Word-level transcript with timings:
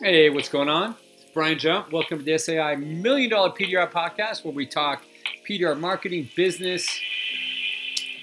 Hey, 0.00 0.30
what's 0.30 0.48
going 0.48 0.68
on? 0.68 0.96
It's 1.14 1.30
Brian 1.32 1.58
Jump. 1.58 1.92
Welcome 1.92 2.18
to 2.18 2.24
the 2.24 2.36
SAI 2.36 2.74
Million 2.76 3.30
Dollar 3.30 3.50
PDR 3.50 3.88
Podcast, 3.90 4.44
where 4.44 4.52
we 4.52 4.66
talk 4.66 5.04
PDR 5.48 5.78
marketing, 5.78 6.28
business. 6.34 6.88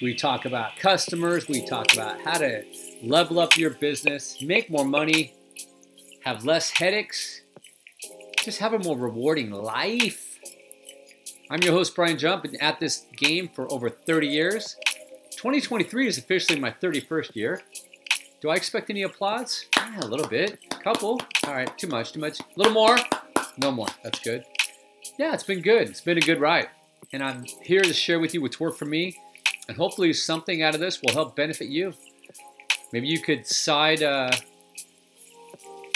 We 0.02 0.13
talk 0.16 0.46
about 0.46 0.76
customers. 0.78 1.47
We 1.47 1.66
talk 1.66 1.94
about 1.94 2.20
how 2.21 2.40
to 2.40 2.63
level 3.02 3.40
up 3.40 3.55
your 3.55 3.70
business, 3.70 4.42
make 4.42 4.70
more 4.70 4.84
money, 4.84 5.34
have 6.26 6.44
less 6.44 6.71
headaches, 6.71 7.42
just 8.44 8.60
have 8.60 8.74
a 8.74 8.80
more 8.80 8.98
rewarding 8.98 9.52
life. 9.52 10.40
I'm 11.50 11.62
your 11.62 11.74
host, 11.74 11.96
Brian 11.96 12.18
Jump, 12.18 12.44
and 12.46 12.62
at 12.62 12.80
this 12.80 13.06
game 13.16 13.48
for 13.48 13.72
over 13.72 13.90
30 13.90 14.28
years. 14.28 14.76
2023 15.32 16.08
is 16.08 16.18
officially 16.18 16.60
my 16.60 16.72
31st 16.72 17.36
year. 17.36 17.62
Do 18.42 18.50
I 18.50 18.56
expect 18.56 18.90
any 18.90 19.04
applause? 19.04 19.66
Yeah, 19.78 20.00
a 20.00 20.08
little 20.08 20.28
bit. 20.28 20.60
Couple. 20.84 21.21
All 21.46 21.54
right, 21.54 21.77
too 21.77 21.88
much, 21.88 22.13
too 22.13 22.20
much. 22.20 22.40
A 22.40 22.44
little 22.55 22.73
more. 22.73 22.98
No 23.58 23.72
more. 23.72 23.88
That's 24.02 24.20
good. 24.20 24.45
Yeah, 25.17 25.34
it's 25.34 25.44
been 25.44 25.62
good. 25.62 25.90
It's 25.90 26.02
been 26.02 26.17
a 26.17 26.21
good 26.21 26.40
ride. 26.40 26.70
And 27.12 27.21
I'm 27.21 27.44
here 27.62 27.81
to 27.81 27.94
share 27.94 28.20
with 28.20 28.34
you 28.34 28.41
what's 28.41 28.59
worked 28.59 28.80
for 28.80 28.85
me. 28.85 29.18
And 29.68 29.76
hopefully, 29.76 30.13
something 30.13 30.63
out 30.63 30.73
of 30.73 30.80
this 30.80 31.02
will 31.02 31.13
help 31.13 31.35
benefit 31.35 31.68
you. 31.68 31.94
Maybe 32.94 33.07
you 33.07 33.20
could 33.20 33.45
side, 33.45 34.02
uh, 34.02 34.31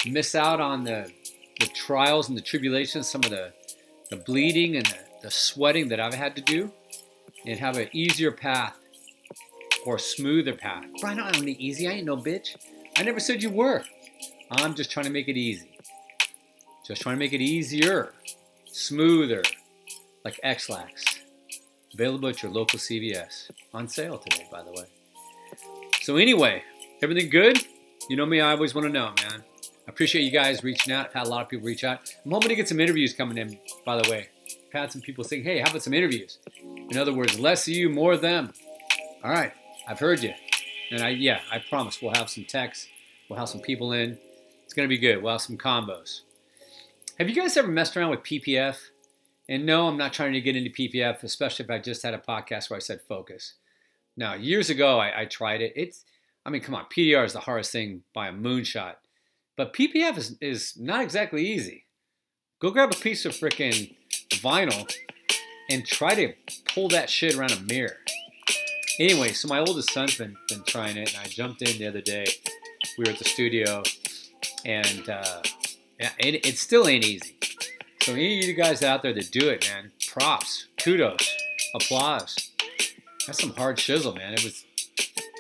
miss 0.05 0.35
out 0.35 0.59
on 0.59 0.83
the, 0.83 1.11
the 1.59 1.67
trials 1.67 2.27
and 2.27 2.37
the 2.37 2.41
tribulations, 2.41 3.09
some 3.09 3.23
of 3.23 3.29
the, 3.29 3.53
the 4.09 4.17
bleeding 4.17 4.75
and 4.75 4.85
the, 4.85 4.97
the 5.23 5.31
sweating 5.31 5.87
that 5.89 5.99
I've 5.99 6.13
had 6.13 6.35
to 6.35 6.41
do, 6.41 6.71
and 7.45 7.57
have 7.57 7.77
an 7.77 7.87
easier 7.93 8.31
path 8.31 8.75
or 9.85 9.97
smoother 9.97 10.53
path. 10.53 10.85
Brian, 10.99 11.19
I 11.19 11.31
don't 11.31 11.45
need 11.45 11.57
easy. 11.57 11.87
I 11.87 11.93
ain't 11.93 12.05
no 12.05 12.17
bitch. 12.17 12.55
I 12.97 13.03
never 13.03 13.19
said 13.19 13.41
you 13.41 13.49
were. 13.49 13.83
I'm 14.57 14.75
just 14.75 14.91
trying 14.91 15.05
to 15.05 15.11
make 15.11 15.27
it 15.27 15.37
easy. 15.37 15.77
Just 16.85 17.01
trying 17.01 17.15
to 17.15 17.19
make 17.19 17.33
it 17.33 17.41
easier, 17.41 18.13
smoother, 18.65 19.43
like 20.25 20.39
Ex-Lax. 20.43 21.19
Available 21.93 22.29
at 22.29 22.41
your 22.41 22.51
local 22.51 22.79
CVS. 22.79 23.51
On 23.73 23.87
sale 23.87 24.17
today, 24.17 24.47
by 24.51 24.63
the 24.63 24.71
way. 24.71 24.85
So 26.01 26.17
anyway, 26.17 26.63
everything 27.01 27.29
good? 27.29 27.59
You 28.09 28.17
know 28.17 28.25
me, 28.25 28.41
I 28.41 28.51
always 28.51 28.75
want 28.75 28.87
to 28.87 28.93
know, 28.93 29.13
man. 29.29 29.43
I 29.87 29.89
appreciate 29.89 30.23
you 30.23 30.31
guys 30.31 30.63
reaching 30.63 30.93
out. 30.93 31.07
I've 31.07 31.13
had 31.13 31.27
a 31.27 31.29
lot 31.29 31.43
of 31.43 31.49
people 31.49 31.65
reach 31.65 31.83
out. 31.83 32.13
I'm 32.25 32.31
hoping 32.31 32.49
to 32.49 32.55
get 32.55 32.67
some 32.67 32.79
interviews 32.79 33.13
coming 33.13 33.37
in, 33.37 33.59
by 33.85 34.01
the 34.01 34.09
way. 34.09 34.29
I've 34.67 34.81
had 34.81 34.91
some 34.91 35.01
people 35.01 35.23
saying, 35.23 35.43
hey, 35.43 35.59
how 35.59 35.69
about 35.69 35.83
some 35.83 35.93
interviews? 35.93 36.39
In 36.89 36.97
other 36.97 37.13
words, 37.13 37.39
less 37.39 37.67
of 37.67 37.73
you, 37.73 37.89
more 37.89 38.13
of 38.13 38.21
them. 38.21 38.53
All 39.23 39.31
right. 39.31 39.53
I've 39.87 39.99
heard 39.99 40.23
you. 40.23 40.33
And 40.91 41.01
I, 41.01 41.09
yeah, 41.09 41.41
I 41.51 41.59
promise 41.59 42.01
we'll 42.01 42.13
have 42.15 42.29
some 42.29 42.45
texts. 42.45 42.87
We'll 43.29 43.39
have 43.39 43.49
some 43.49 43.61
people 43.61 43.93
in. 43.93 44.17
It's 44.73 44.75
going 44.75 44.89
to 44.89 44.95
be 44.95 44.97
good. 44.97 45.21
We'll 45.21 45.33
have 45.33 45.41
some 45.41 45.55
combos. 45.55 46.21
Have 47.19 47.29
you 47.29 47.35
guys 47.35 47.55
ever 47.57 47.67
messed 47.67 47.95
around 47.95 48.09
with 48.09 48.21
PPF? 48.21 48.75
And 49.47 49.67
no, 49.67 49.87
I'm 49.87 49.97
not 49.97 50.13
trying 50.13 50.33
to 50.33 50.41
get 50.41 50.55
into 50.55 50.71
PPF, 50.71 51.21
especially 51.21 51.65
if 51.65 51.69
I 51.69 51.77
just 51.77 52.01
had 52.01 52.15
a 52.15 52.17
podcast 52.17 52.71
where 52.71 52.77
I 52.77 52.79
said 52.79 53.01
focus. 53.07 53.53
Now, 54.17 54.33
years 54.33 54.71
ago, 54.71 54.97
I, 54.97 55.21
I 55.21 55.25
tried 55.25 55.61
it. 55.61 55.73
It's, 55.75 56.05
I 56.43 56.49
mean, 56.49 56.63
come 56.63 56.73
on, 56.73 56.85
PDR 56.85 57.23
is 57.23 57.33
the 57.33 57.41
hardest 57.41 57.71
thing 57.71 58.01
by 58.15 58.29
a 58.29 58.33
moonshot. 58.33 58.95
But 59.55 59.75
PPF 59.75 60.17
is, 60.17 60.37
is 60.41 60.73
not 60.75 61.03
exactly 61.03 61.45
easy. 61.45 61.85
Go 62.59 62.71
grab 62.71 62.91
a 62.91 62.97
piece 62.97 63.25
of 63.25 63.33
freaking 63.33 63.95
vinyl 64.31 64.91
and 65.69 65.85
try 65.85 66.15
to 66.15 66.33
pull 66.73 66.89
that 66.89 67.11
shit 67.11 67.35
around 67.35 67.51
a 67.51 67.61
mirror. 67.61 67.97
Anyway, 68.99 69.33
so 69.33 69.47
my 69.47 69.59
oldest 69.59 69.93
son's 69.93 70.17
been 70.17 70.35
been 70.49 70.63
trying 70.63 70.97
it, 70.97 71.13
and 71.13 71.23
I 71.23 71.27
jumped 71.27 71.61
in 71.61 71.77
the 71.77 71.85
other 71.85 72.01
day. 72.01 72.25
We 72.97 73.03
were 73.03 73.11
at 73.11 73.19
the 73.19 73.25
studio, 73.25 73.83
and 74.65 75.09
uh, 75.09 75.41
it, 75.99 76.45
it 76.45 76.57
still 76.57 76.87
ain't 76.87 77.05
easy. 77.05 77.35
So 78.01 78.13
any 78.13 78.39
of 78.39 78.45
you 78.45 78.53
guys 78.53 78.83
out 78.83 79.01
there 79.01 79.13
that 79.13 79.31
do 79.31 79.49
it, 79.49 79.69
man, 79.69 79.91
props, 80.07 80.67
kudos, 80.77 81.27
applause. 81.73 82.51
That's 83.25 83.39
some 83.39 83.53
hard 83.53 83.77
chisel, 83.77 84.13
man. 84.13 84.33
It 84.33 84.43
was 84.43 84.65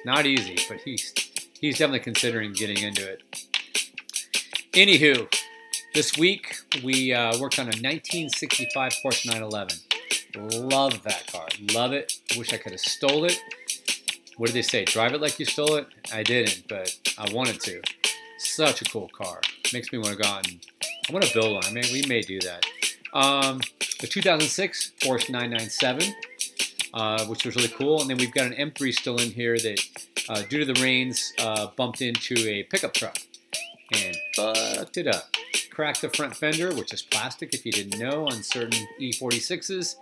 not 0.05 0.25
easy, 0.25 0.57
but 0.69 0.79
he's 0.79 1.13
he's 1.59 1.77
definitely 1.77 1.99
considering 1.99 2.53
getting 2.53 2.77
into 2.77 3.05
it. 3.09 3.21
Anywho, 4.71 5.27
this 5.93 6.17
week 6.17 6.55
we 6.83 7.13
uh, 7.13 7.37
worked 7.39 7.59
on 7.59 7.65
a 7.65 7.75
1965 7.75 8.93
Porsche 9.03 9.25
911. 9.27 10.69
Love 10.69 11.03
that 11.03 11.27
car. 11.31 11.47
Love 11.73 11.91
it. 11.93 12.19
Wish 12.37 12.53
I 12.53 12.57
could 12.57 12.71
have 12.71 12.81
stole 12.81 13.25
it. 13.25 13.39
What 14.37 14.47
did 14.47 14.55
they 14.55 14.63
say? 14.63 14.85
Drive 14.85 15.13
it 15.13 15.21
like 15.21 15.37
you 15.39 15.45
stole 15.45 15.75
it? 15.75 15.87
I 16.11 16.23
didn't, 16.23 16.67
but 16.67 16.97
I 17.17 17.31
wanted 17.31 17.59
to. 17.61 17.81
Such 18.43 18.81
a 18.81 18.85
cool 18.85 19.09
car. 19.09 19.41
Makes 19.73 19.91
me 19.91 19.97
want 19.97 20.11
to 20.11 20.21
go 20.21 20.27
out 20.27 20.47
and 20.47 20.59
I 21.09 21.13
want 21.13 21.25
to 21.25 21.33
build 21.33 21.53
one. 21.53 21.65
I 21.65 21.71
mean, 21.71 21.85
we 21.91 22.03
may 22.07 22.21
do 22.21 22.39
that. 22.41 22.65
Um, 23.13 23.61
the 23.99 24.07
2006 24.07 24.91
Porsche 24.99 25.29
997, 25.29 26.13
uh, 26.93 27.25
which 27.25 27.45
was 27.45 27.55
really 27.55 27.69
cool. 27.69 28.01
And 28.01 28.09
then 28.09 28.17
we've 28.17 28.33
got 28.33 28.45
an 28.45 28.53
M3 28.53 28.93
still 28.93 29.17
in 29.17 29.31
here 29.31 29.57
that, 29.57 29.79
uh, 30.29 30.41
due 30.43 30.63
to 30.63 30.73
the 30.73 30.79
rains, 30.81 31.33
uh, 31.39 31.67
bumped 31.75 32.01
into 32.01 32.35
a 32.47 32.63
pickup 32.63 32.93
truck 32.93 33.17
and 33.93 34.15
fucked 34.35 34.97
it 34.97 35.07
up. 35.07 35.29
Cracked 35.71 36.01
the 36.01 36.09
front 36.09 36.35
fender, 36.35 36.73
which 36.73 36.93
is 36.93 37.01
plastic 37.01 37.53
if 37.53 37.65
you 37.65 37.71
didn't 37.71 37.99
know, 37.99 38.27
on 38.27 38.43
certain 38.43 38.87
E46s 38.99 39.95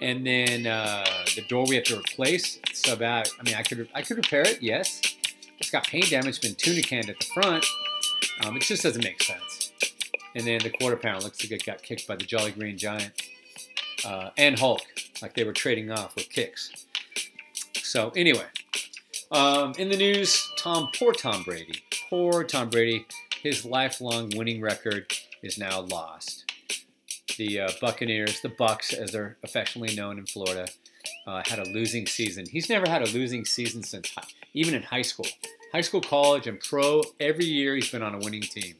and 0.00 0.26
then 0.26 0.66
uh, 0.66 1.04
the 1.34 1.42
door 1.42 1.64
we 1.68 1.74
have 1.76 1.84
to 1.84 1.98
replace. 1.98 2.58
So 2.72 2.96
bad. 2.96 3.28
I 3.38 3.42
mean, 3.42 3.54
I 3.54 3.62
could 3.62 3.88
I 3.94 4.02
could 4.02 4.16
repair 4.16 4.42
it. 4.42 4.62
Yes, 4.62 5.00
it's 5.60 5.70
got 5.70 5.86
paint 5.86 6.10
damage, 6.10 6.40
been 6.40 6.54
tuna 6.54 6.82
canned 6.82 7.10
at 7.10 7.18
the 7.18 7.26
front. 7.26 7.64
Um, 8.44 8.56
it 8.56 8.62
just 8.62 8.82
doesn't 8.82 9.04
make 9.04 9.22
sense. 9.22 9.72
And 10.34 10.46
then 10.46 10.60
the 10.62 10.70
quarter 10.70 10.96
panel 10.96 11.20
looks 11.20 11.42
like 11.44 11.52
it 11.52 11.66
got 11.66 11.82
kicked 11.82 12.06
by 12.08 12.16
the 12.16 12.24
Jolly 12.24 12.52
Green 12.52 12.78
Giant 12.78 13.12
uh, 14.04 14.30
and 14.38 14.58
Hulk, 14.58 14.80
like 15.20 15.34
they 15.34 15.44
were 15.44 15.52
trading 15.52 15.90
off 15.90 16.14
with 16.14 16.30
kicks. 16.30 16.86
So 17.74 18.10
anyway, 18.16 18.46
um, 19.30 19.74
in 19.78 19.90
the 19.90 19.96
news, 19.96 20.50
Tom, 20.56 20.88
poor 20.98 21.12
Tom 21.12 21.42
Brady, 21.42 21.82
poor 22.08 22.44
Tom 22.44 22.70
Brady, 22.70 23.06
his 23.42 23.64
lifelong 23.64 24.30
winning 24.34 24.60
record 24.60 25.12
is 25.42 25.58
now 25.58 25.80
lost 25.80 26.50
the 27.36 27.60
uh, 27.60 27.70
Buccaneers, 27.80 28.40
the 28.42 28.50
Bucs, 28.50 28.92
as 28.92 29.12
they're 29.12 29.38
affectionately 29.42 29.96
known 29.96 30.18
in 30.18 30.26
Florida, 30.26 30.68
uh, 31.26 31.42
had 31.46 31.58
a 31.58 31.64
losing 31.70 32.06
season. 32.06 32.44
He's 32.46 32.68
never 32.68 32.86
had 32.88 33.00
a 33.00 33.10
losing 33.10 33.46
season 33.46 33.82
since 33.82 34.14
even 34.54 34.74
in 34.74 34.82
high 34.82 35.02
school, 35.02 35.26
high 35.72 35.80
school, 35.80 36.00
college, 36.00 36.46
and 36.46 36.60
pro. 36.60 37.02
Every 37.18 37.44
year 37.44 37.74
he's 37.74 37.90
been 37.90 38.02
on 38.02 38.14
a 38.14 38.18
winning 38.18 38.42
team. 38.42 38.76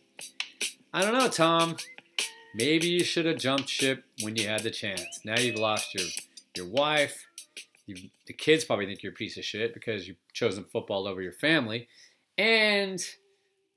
I 0.93 1.03
don't 1.03 1.15
know, 1.15 1.29
Tom. 1.29 1.77
Maybe 2.55 2.89
you 2.89 3.05
should 3.05 3.27
have 3.27 3.39
jumped 3.39 3.69
ship 3.69 4.05
when 4.23 4.35
you 4.37 4.49
had 4.49 4.63
the 4.63 4.71
chance. 4.71 5.21
Now 5.25 5.39
you've 5.39 5.59
lost 5.59 5.95
your 5.95 6.07
your 6.57 6.67
wife. 6.67 7.27
You, 7.87 7.97
the 8.27 8.33
kids 8.33 8.65
probably 8.65 8.87
think 8.87 9.03
you're 9.03 9.13
a 9.13 9.15
piece 9.15 9.37
of 9.37 9.45
shit 9.45 9.75
because 9.75 10.07
you've 10.07 10.17
chosen 10.33 10.65
football 10.65 11.07
over 11.07 11.23
your 11.23 11.33
family, 11.33 11.89
and 12.39 13.05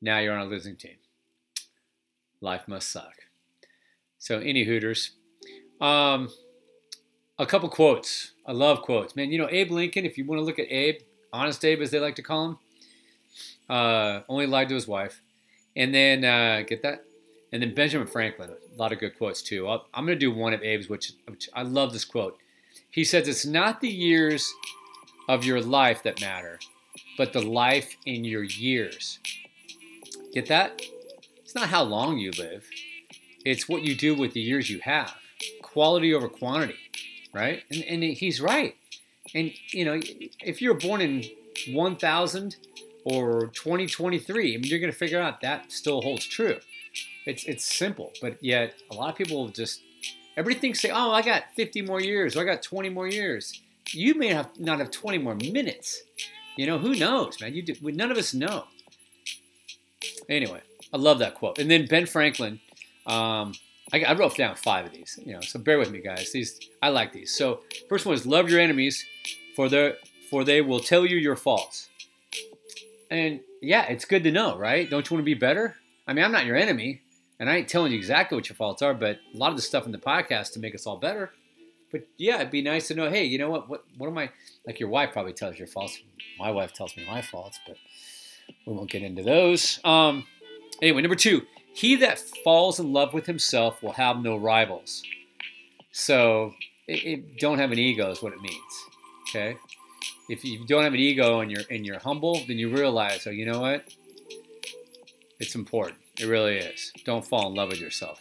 now 0.02 0.20
you're 0.20 0.34
on 0.34 0.46
a 0.46 0.50
losing 0.50 0.76
team. 0.76 0.98
Life 2.42 2.68
must 2.68 2.92
suck. 2.92 3.14
So, 4.20 4.40
any 4.40 4.64
Hooters. 4.64 5.12
Um, 5.82 6.30
a 7.40 7.46
couple 7.46 7.70
quotes. 7.70 8.34
I 8.46 8.52
love 8.52 8.82
quotes. 8.82 9.16
Man, 9.16 9.32
you 9.32 9.38
know, 9.38 9.48
Abe 9.50 9.72
Lincoln, 9.72 10.06
if 10.06 10.18
you 10.18 10.26
want 10.26 10.40
to 10.40 10.46
look 10.46 10.60
at 10.60 10.72
Abe, 10.72 11.00
Honest 11.34 11.66
Abe, 11.66 11.82
as 11.82 11.90
they 11.92 12.00
like 12.00 12.16
to 12.16 12.22
call 12.22 12.46
him, 12.46 12.58
uh, 13.70 14.22
only 14.30 14.46
lied 14.46 14.70
to 14.70 14.76
his 14.76 14.88
wife. 14.88 15.22
And 15.76 15.94
then, 15.94 16.24
uh, 16.24 16.62
get 16.62 16.84
that? 16.84 17.04
And 17.52 17.62
then 17.62 17.74
Benjamin 17.74 18.08
Franklin, 18.08 18.50
a 18.52 18.80
lot 18.80 18.94
of 18.94 19.00
good 19.00 19.18
quotes 19.18 19.42
too. 19.42 19.68
i 19.68 19.74
am 19.74 20.06
going 20.06 20.08
to 20.08 20.16
do 20.16 20.32
one 20.32 20.54
of 20.54 20.62
Abe's, 20.62 20.90
which, 20.90 21.14
which 21.28 21.50
I 21.54 21.64
love 21.64 21.92
this 21.92 22.06
quote. 22.06 22.38
He 22.90 23.04
says, 23.04 23.28
It's 23.28 23.46
not 23.46 23.82
the 23.82 23.90
years 23.90 24.52
of 25.28 25.44
your 25.44 25.62
life 25.62 26.04
that 26.04 26.22
matter, 26.22 26.60
but 27.18 27.34
the 27.34 27.42
life 27.42 27.96
in 28.06 28.24
your 28.24 28.44
years. 28.44 29.20
Get 30.34 30.48
that? 30.48 30.82
It's 31.44 31.56
not 31.56 31.70
how 31.70 31.84
long 31.84 32.18
you 32.18 32.32
live, 32.32 32.68
it's 33.46 33.68
what 33.68 33.84
you 33.84 33.96
do 33.96 34.16
with 34.16 34.34
the 34.34 34.42
years 34.42 34.70
you 34.70 34.80
have. 34.80 35.16
Quality 35.62 36.14
over 36.14 36.30
quantity, 36.30 36.78
right? 37.34 37.64
And, 37.70 37.84
and 37.84 38.04
he's 38.04 38.40
right. 38.40 38.76
And, 39.36 39.52
you 39.72 39.86
know, 39.86 40.00
if 40.42 40.62
you're 40.62 40.76
born 40.76 41.02
in 41.02 41.24
1000 41.70 42.56
or 43.06 43.48
2023, 43.48 44.54
I 44.54 44.58
mean, 44.58 44.64
you're 44.66 44.80
going 44.80 44.92
to 44.92 44.98
figure 44.98 45.20
out 45.20 45.42
that 45.42 45.72
still 45.72 46.02
holds 46.02 46.26
true. 46.26 46.60
It's, 47.26 47.46
it's 47.46 47.64
simple, 47.64 48.12
but 48.22 48.44
yet 48.44 48.76
a 48.92 48.96
lot 48.96 49.10
of 49.10 49.16
people 49.16 49.48
just, 49.50 49.82
everything 50.38 50.76
say, 50.76 50.90
oh, 50.90 51.12
I 51.12 51.22
got 51.22 51.44
50 51.56 51.82
more 51.84 52.02
years 52.02 52.36
or 52.36 52.42
I 52.42 52.46
got 52.46 52.62
20 52.62 52.90
more 52.90 53.08
years. 53.08 53.62
You 53.92 54.16
may 54.16 54.28
have 54.28 54.50
not 54.60 54.80
have 54.80 54.92
20 54.92 55.18
more 55.18 55.36
minutes. 55.36 56.04
You 56.56 56.68
know, 56.68 56.78
who 56.78 56.96
knows, 56.96 57.42
man? 57.42 57.54
You 57.54 57.64
do, 57.64 57.76
none 57.82 58.12
of 58.12 58.18
us 58.18 58.34
know. 58.34 58.66
Anyway, 60.30 60.62
I 60.94 60.98
love 60.98 61.20
that 61.20 61.36
quote. 61.36 61.60
And 61.60 61.70
then 61.70 61.88
Ben 61.88 62.06
Franklin, 62.06 62.60
um, 63.08 63.54
I, 63.94 64.02
I, 64.02 64.14
wrote 64.14 64.36
down 64.36 64.56
five 64.56 64.86
of 64.86 64.92
these, 64.92 65.20
you 65.24 65.34
know, 65.34 65.42
so 65.42 65.60
bear 65.60 65.78
with 65.78 65.92
me, 65.92 66.02
guys. 66.02 66.32
These 66.32 66.70
I 66.82 66.90
like 66.90 67.14
these. 67.14 67.36
So 67.36 67.62
first 67.88 68.06
one 68.06 68.16
is 68.16 68.26
love 68.26 68.50
your 68.50 68.60
enemies, 68.60 69.06
for 69.56 69.70
their 69.70 69.98
for 70.30 70.44
they 70.44 70.62
will 70.62 70.80
tell 70.80 71.06
you 71.06 71.18
your 71.18 71.36
faults. 71.36 71.90
And 73.12 73.42
yeah, 73.62 73.84
it's 73.84 74.06
good 74.06 74.24
to 74.24 74.32
know, 74.32 74.58
right? 74.58 74.90
Don't 74.90 75.08
you 75.08 75.16
want 75.16 75.22
to 75.22 75.26
be 75.26 75.36
better? 75.36 75.76
I 76.08 76.14
mean, 76.14 76.26
I'm 76.26 76.32
not 76.32 76.46
your 76.46 76.56
enemy. 76.56 77.02
And 77.40 77.50
I 77.50 77.58
ain't 77.58 77.68
telling 77.68 77.92
you 77.92 77.98
exactly 77.98 78.36
what 78.36 78.48
your 78.48 78.56
faults 78.56 78.82
are, 78.82 78.94
but 78.94 79.20
a 79.34 79.38
lot 79.38 79.52
of 79.52 79.58
the 79.58 79.62
stuff 79.62 79.86
in 79.86 79.92
the 79.92 79.98
podcast 79.98 80.54
to 80.54 80.60
make 80.60 80.74
us 80.74 80.88
all 80.88 80.98
better. 80.98 81.32
But 81.92 82.08
yeah, 82.18 82.38
it'd 82.38 82.52
be 82.52 82.62
nice 82.62 82.88
to 82.88 82.96
know, 82.96 83.10
hey, 83.10 83.26
you 83.26 83.38
know 83.38 83.50
what? 83.50 83.70
What 83.70 83.84
what 83.98 84.08
am 84.08 84.18
I 84.18 84.32
like 84.66 84.80
your 84.80 84.90
wife 84.90 85.12
probably 85.14 85.34
tells 85.34 85.58
your 85.58 85.68
faults. 85.68 86.02
My 86.40 86.50
wife 86.50 86.74
tells 86.74 86.98
me 86.98 87.06
my 87.06 87.22
faults, 87.22 87.60
but 87.68 87.78
we 88.66 88.74
won't 88.74 88.90
get 88.90 89.04
into 89.04 89.22
those. 89.22 89.80
Um 89.84 90.26
anyway, 90.82 91.02
number 91.02 91.16
two, 91.16 91.46
he 91.74 91.96
that 91.98 92.20
falls 92.20 92.80
in 92.80 92.94
love 92.94 93.14
with 93.14 93.26
himself 93.26 93.82
will 93.82 93.94
have 93.94 94.22
no 94.22 94.38
rivals. 94.38 95.04
So 95.92 96.54
it, 96.88 97.06
it, 97.06 97.40
don't 97.40 97.60
have 97.60 97.72
an 97.72 97.80
ego 97.80 98.12
is 98.12 98.22
what 98.22 98.34
it 98.34 98.42
means. 98.42 98.74
Okay? 99.30 99.58
If 100.30 100.46
you 100.46 100.66
don't 100.66 100.84
have 100.84 100.94
an 100.94 101.00
ego 101.00 101.40
and 101.40 101.52
you're 101.52 101.64
and 101.70 101.86
you're 101.86 102.00
humble, 102.00 102.42
then 102.48 102.58
you 102.58 102.70
realize, 102.70 103.26
oh, 103.28 103.32
you 103.32 103.46
know 103.46 103.60
what? 103.60 103.86
It's 105.40 105.56
important. 105.56 105.98
It 106.20 106.26
really 106.28 106.58
is. 106.58 106.92
Don't 107.06 107.26
fall 107.26 107.50
in 107.50 107.56
love 107.56 107.70
with 107.70 107.82
yourself. 107.82 108.20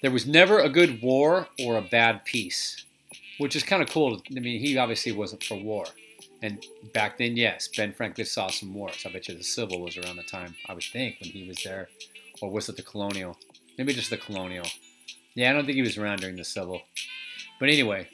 There 0.00 0.10
was 0.10 0.26
never 0.26 0.60
a 0.60 0.68
good 0.68 1.02
war 1.02 1.48
or 1.58 1.76
a 1.76 1.82
bad 1.82 2.24
peace, 2.24 2.84
which 3.38 3.56
is 3.56 3.62
kind 3.62 3.82
of 3.82 3.90
cool. 3.90 4.22
I 4.36 4.40
mean, 4.40 4.60
he 4.60 4.78
obviously 4.78 5.12
wasn't 5.12 5.42
for 5.42 5.56
war. 5.56 5.86
And 6.44 6.62
back 6.92 7.16
then, 7.16 7.38
yes, 7.38 7.68
Ben 7.74 7.94
Franklin 7.94 8.26
saw 8.26 8.48
some 8.48 8.74
wars. 8.74 9.02
I 9.06 9.10
bet 9.10 9.28
you 9.28 9.34
the 9.34 9.42
Civil 9.42 9.80
was 9.80 9.96
around 9.96 10.16
the 10.16 10.22
time, 10.24 10.54
I 10.68 10.74
would 10.74 10.84
think, 10.84 11.16
when 11.18 11.30
he 11.30 11.48
was 11.48 11.62
there. 11.64 11.88
Or 12.42 12.50
was 12.50 12.68
it 12.68 12.76
the 12.76 12.82
Colonial? 12.82 13.38
Maybe 13.78 13.94
just 13.94 14.10
the 14.10 14.18
Colonial. 14.18 14.66
Yeah, 15.34 15.48
I 15.48 15.54
don't 15.54 15.64
think 15.64 15.76
he 15.76 15.80
was 15.82 15.96
around 15.96 16.20
during 16.20 16.36
the 16.36 16.44
Civil. 16.44 16.82
But 17.58 17.70
anyway, 17.70 18.10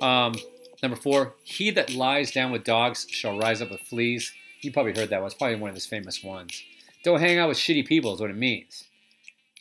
um, 0.00 0.34
number 0.82 0.96
four, 0.96 1.34
he 1.42 1.70
that 1.72 1.94
lies 1.94 2.30
down 2.30 2.52
with 2.52 2.64
dogs 2.64 3.06
shall 3.10 3.36
rise 3.36 3.60
up 3.60 3.70
with 3.70 3.80
fleas. 3.80 4.32
You 4.62 4.72
probably 4.72 4.94
heard 4.94 5.10
that 5.10 5.20
one. 5.20 5.26
It's 5.26 5.34
probably 5.34 5.56
one 5.56 5.68
of 5.68 5.76
his 5.76 5.84
famous 5.84 6.24
ones. 6.24 6.62
Don't 7.04 7.20
hang 7.20 7.38
out 7.38 7.50
with 7.50 7.58
shitty 7.58 7.86
people 7.86 8.14
is 8.14 8.20
what 8.20 8.30
it 8.30 8.36
means. 8.36 8.84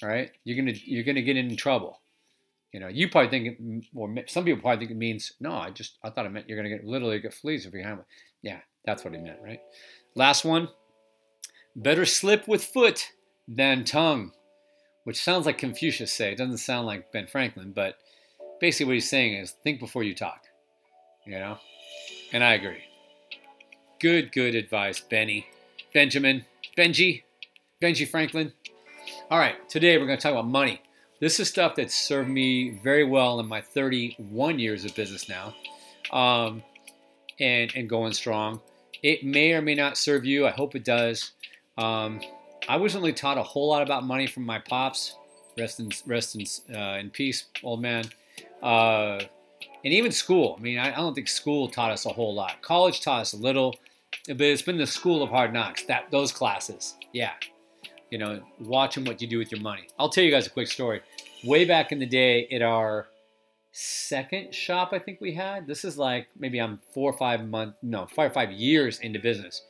All 0.02 0.08
right? 0.08 0.32
You're 0.46 0.56
gonna 0.56 0.78
you're 0.86 1.04
gonna 1.04 1.22
get 1.22 1.36
in 1.36 1.54
trouble. 1.58 2.00
You 2.72 2.80
know, 2.80 2.88
you 2.88 3.10
probably 3.10 3.30
think, 3.30 3.84
or 3.94 4.14
some 4.28 4.46
people 4.46 4.62
probably 4.62 4.86
think 4.86 4.92
it 4.92 4.98
means, 4.98 5.34
no, 5.42 5.52
I 5.52 5.72
just, 5.72 5.98
I 6.04 6.10
thought 6.10 6.26
it 6.26 6.30
meant 6.30 6.48
you're 6.48 6.58
going 6.58 6.70
to 6.70 6.78
get 6.78 6.86
literally 6.86 7.20
get 7.20 7.34
fleas 7.34 7.66
if 7.66 7.74
you 7.74 7.84
have. 7.84 8.00
Yeah, 8.42 8.60
that's 8.86 9.04
what 9.04 9.14
he 9.14 9.20
meant, 9.20 9.40
right? 9.44 9.60
Last 10.16 10.46
one, 10.46 10.70
better 11.76 12.06
slip 12.06 12.48
with 12.48 12.64
foot 12.64 13.12
than 13.48 13.84
tongue, 13.84 14.32
which 15.04 15.22
sounds 15.22 15.46
like 15.46 15.58
Confucius 15.58 16.14
say. 16.14 16.32
It 16.32 16.38
doesn't 16.38 16.60
sound 16.60 16.88
like 16.88 17.12
Ben 17.12 17.28
Franklin, 17.28 17.74
but 17.74 17.96
basically 18.62 18.86
what 18.86 18.94
he's 18.94 19.10
saying 19.10 19.34
is 19.34 19.52
think 19.52 19.80
before 19.80 20.04
you 20.04 20.16
talk, 20.16 20.46
you 21.26 21.34
know? 21.34 21.58
And 22.32 22.44
I 22.44 22.54
agree. 22.54 22.84
Good, 24.00 24.32
good 24.32 24.56
advice, 24.56 25.02
Benny, 25.02 25.48
Benjamin, 25.94 26.46
Benji, 26.78 27.24
Benji 27.82 28.08
Franklin. 28.08 28.54
All 29.30 29.40
right, 29.40 29.70
today 29.70 29.98
we're 29.98 30.06
going 30.06 30.18
to 30.18 30.24
talk 30.24 30.32
about 30.32 30.48
money. 30.48 30.82
This 31.22 31.40
is 31.40 31.48
stuff 31.48 31.76
that 31.76 31.92
served 31.92 32.30
me 32.30 32.72
very 32.84 33.04
well 33.04 33.40
in 33.40 33.46
my 33.46 33.62
31 33.62 34.58
years 34.58 34.86
of 34.86 34.96
business 34.96 35.30
now, 35.30 35.54
um, 36.12 36.64
and 37.40 37.72
and 37.76 37.88
going 37.88 38.14
strong. 38.14 38.60
It 39.04 39.24
may 39.24 39.54
or 39.54 39.62
may 39.62 39.76
not 39.76 39.98
serve 39.98 40.26
you. 40.26 40.48
I 40.48 40.50
hope 40.50 40.76
it 40.76 40.84
does. 40.84 41.34
Um, 41.78 42.22
I 42.68 42.78
wasn't 42.78 43.04
really 43.04 43.14
taught 43.14 43.38
a 43.38 43.44
whole 43.44 43.70
lot 43.70 43.84
about 43.84 44.04
money 44.04 44.26
from 44.26 44.48
my 44.48 44.58
pops. 44.58 45.16
Rest 45.60 45.80
in 45.80 45.92
rest 46.08 46.36
in, 46.36 46.76
uh, 46.76 46.98
in 46.98 47.12
peace, 47.12 47.46
old 47.62 47.84
man. 47.84 48.06
Uh, 48.64 49.20
and 49.84 49.94
even 49.94 50.12
school. 50.12 50.56
I 50.58 50.62
mean, 50.62 50.80
I, 50.80 50.92
I 50.92 50.96
don't 50.96 51.14
think 51.14 51.28
school 51.28 51.68
taught 51.68 51.92
us 51.92 52.08
a 52.08 52.10
whole 52.10 52.34
lot. 52.34 52.64
College 52.64 53.00
taught 53.02 53.22
us 53.22 53.34
a 53.34 53.38
little, 53.38 53.76
but 54.28 54.42
it's 54.42 54.64
been 54.64 54.78
the 54.78 54.88
school 54.88 55.22
of 55.22 55.30
hard 55.30 55.54
knocks. 55.54 55.84
That 55.84 56.10
those 56.10 56.32
classes, 56.32 56.96
yeah 57.14 57.34
you 58.12 58.18
know, 58.18 58.42
watching 58.60 59.06
what 59.06 59.22
you 59.22 59.28
do 59.28 59.40
with 59.40 59.52
your 59.52 59.62
money. 59.62 59.88
I'll 59.98 60.10
tell 60.10 60.24
you 60.24 60.32
guys 60.32 60.46
a 60.46 60.50
quick 60.50 60.68
story. 60.68 61.02
Way 61.44 61.66
back 61.66 61.92
in 61.92 62.00
the 62.00 62.06
day, 62.06 62.48
at 62.48 62.62
our 62.62 63.08
second 63.72 64.54
shop, 64.54 64.90
I 64.92 65.00
think 65.00 65.20
we 65.22 65.34
had. 65.34 65.66
This 65.66 65.84
is 65.84 65.98
like 65.98 66.28
maybe 66.38 66.60
I'm 66.60 66.80
four 66.94 67.12
or 67.12 67.18
five 67.18 67.48
months, 67.48 67.78
no, 67.82 68.06
five 68.06 68.32
or 68.32 68.34
five 68.34 68.52
years 68.52 69.00
into 69.00 69.20
business, 69.20 69.64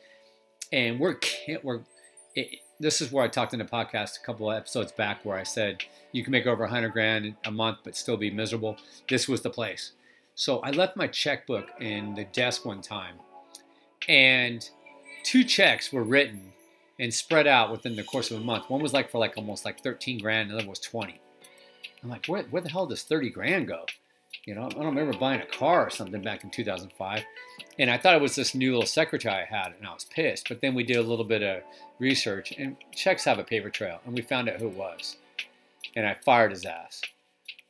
and 0.71 0.99
we're 0.99 1.17
we're. 1.63 1.81
It, 2.35 2.59
this 2.79 2.99
is 2.99 3.11
where 3.11 3.23
I 3.23 3.27
talked 3.27 3.53
in 3.53 3.59
the 3.59 3.65
podcast 3.65 4.17
a 4.17 4.25
couple 4.25 4.49
of 4.49 4.57
episodes 4.57 4.91
back, 4.91 5.23
where 5.23 5.37
I 5.37 5.43
said 5.43 5.83
you 6.11 6.23
can 6.23 6.31
make 6.31 6.47
over 6.47 6.63
a 6.63 6.69
hundred 6.69 6.89
grand 6.89 7.35
a 7.45 7.51
month 7.51 7.79
but 7.83 7.95
still 7.95 8.17
be 8.17 8.31
miserable. 8.31 8.77
This 9.09 9.27
was 9.27 9.41
the 9.41 9.49
place. 9.49 9.93
So 10.35 10.59
I 10.59 10.71
left 10.71 10.97
my 10.97 11.07
checkbook 11.07 11.67
in 11.79 12.15
the 12.15 12.25
desk 12.25 12.65
one 12.65 12.81
time, 12.81 13.15
and 14.09 14.67
two 15.23 15.43
checks 15.43 15.93
were 15.93 16.03
written 16.03 16.53
and 16.99 17.13
spread 17.13 17.47
out 17.47 17.71
within 17.71 17.95
the 17.95 18.03
course 18.03 18.29
of 18.29 18.37
a 18.41 18.43
month. 18.43 18.69
One 18.69 18.81
was 18.81 18.93
like 18.93 19.09
for 19.09 19.19
like 19.19 19.37
almost 19.37 19.63
like 19.63 19.81
13 19.81 20.19
grand, 20.19 20.51
and 20.51 20.59
the 20.59 20.67
was 20.67 20.79
20. 20.79 21.21
I'm 22.03 22.09
like, 22.09 22.25
where, 22.27 22.43
where 22.43 22.61
the 22.61 22.69
hell 22.69 22.87
does 22.87 23.03
30 23.03 23.29
grand 23.29 23.67
go? 23.67 23.85
You 24.45 24.55
know, 24.55 24.65
I 24.65 24.69
don't 24.69 24.85
remember 24.85 25.17
buying 25.17 25.41
a 25.41 25.45
car 25.45 25.85
or 25.85 25.89
something 25.89 26.21
back 26.21 26.43
in 26.43 26.49
2005. 26.49 27.23
And 27.77 27.91
I 27.91 27.97
thought 27.97 28.15
it 28.15 28.21
was 28.21 28.35
this 28.35 28.55
new 28.55 28.71
little 28.71 28.87
secretary 28.87 29.35
I 29.35 29.45
had, 29.45 29.73
and 29.77 29.87
I 29.87 29.93
was 29.93 30.05
pissed. 30.05 30.49
But 30.49 30.61
then 30.61 30.73
we 30.73 30.83
did 30.83 30.97
a 30.97 31.03
little 31.03 31.25
bit 31.25 31.43
of 31.43 31.61
research, 31.99 32.53
and 32.57 32.75
checks 32.93 33.25
have 33.25 33.37
a 33.37 33.43
paper 33.43 33.69
trail, 33.69 33.99
and 34.05 34.15
we 34.15 34.21
found 34.23 34.49
out 34.49 34.59
who 34.59 34.67
it 34.67 34.75
was. 34.75 35.17
And 35.95 36.07
I 36.07 36.15
fired 36.15 36.51
his 36.51 36.65
ass. 36.65 37.01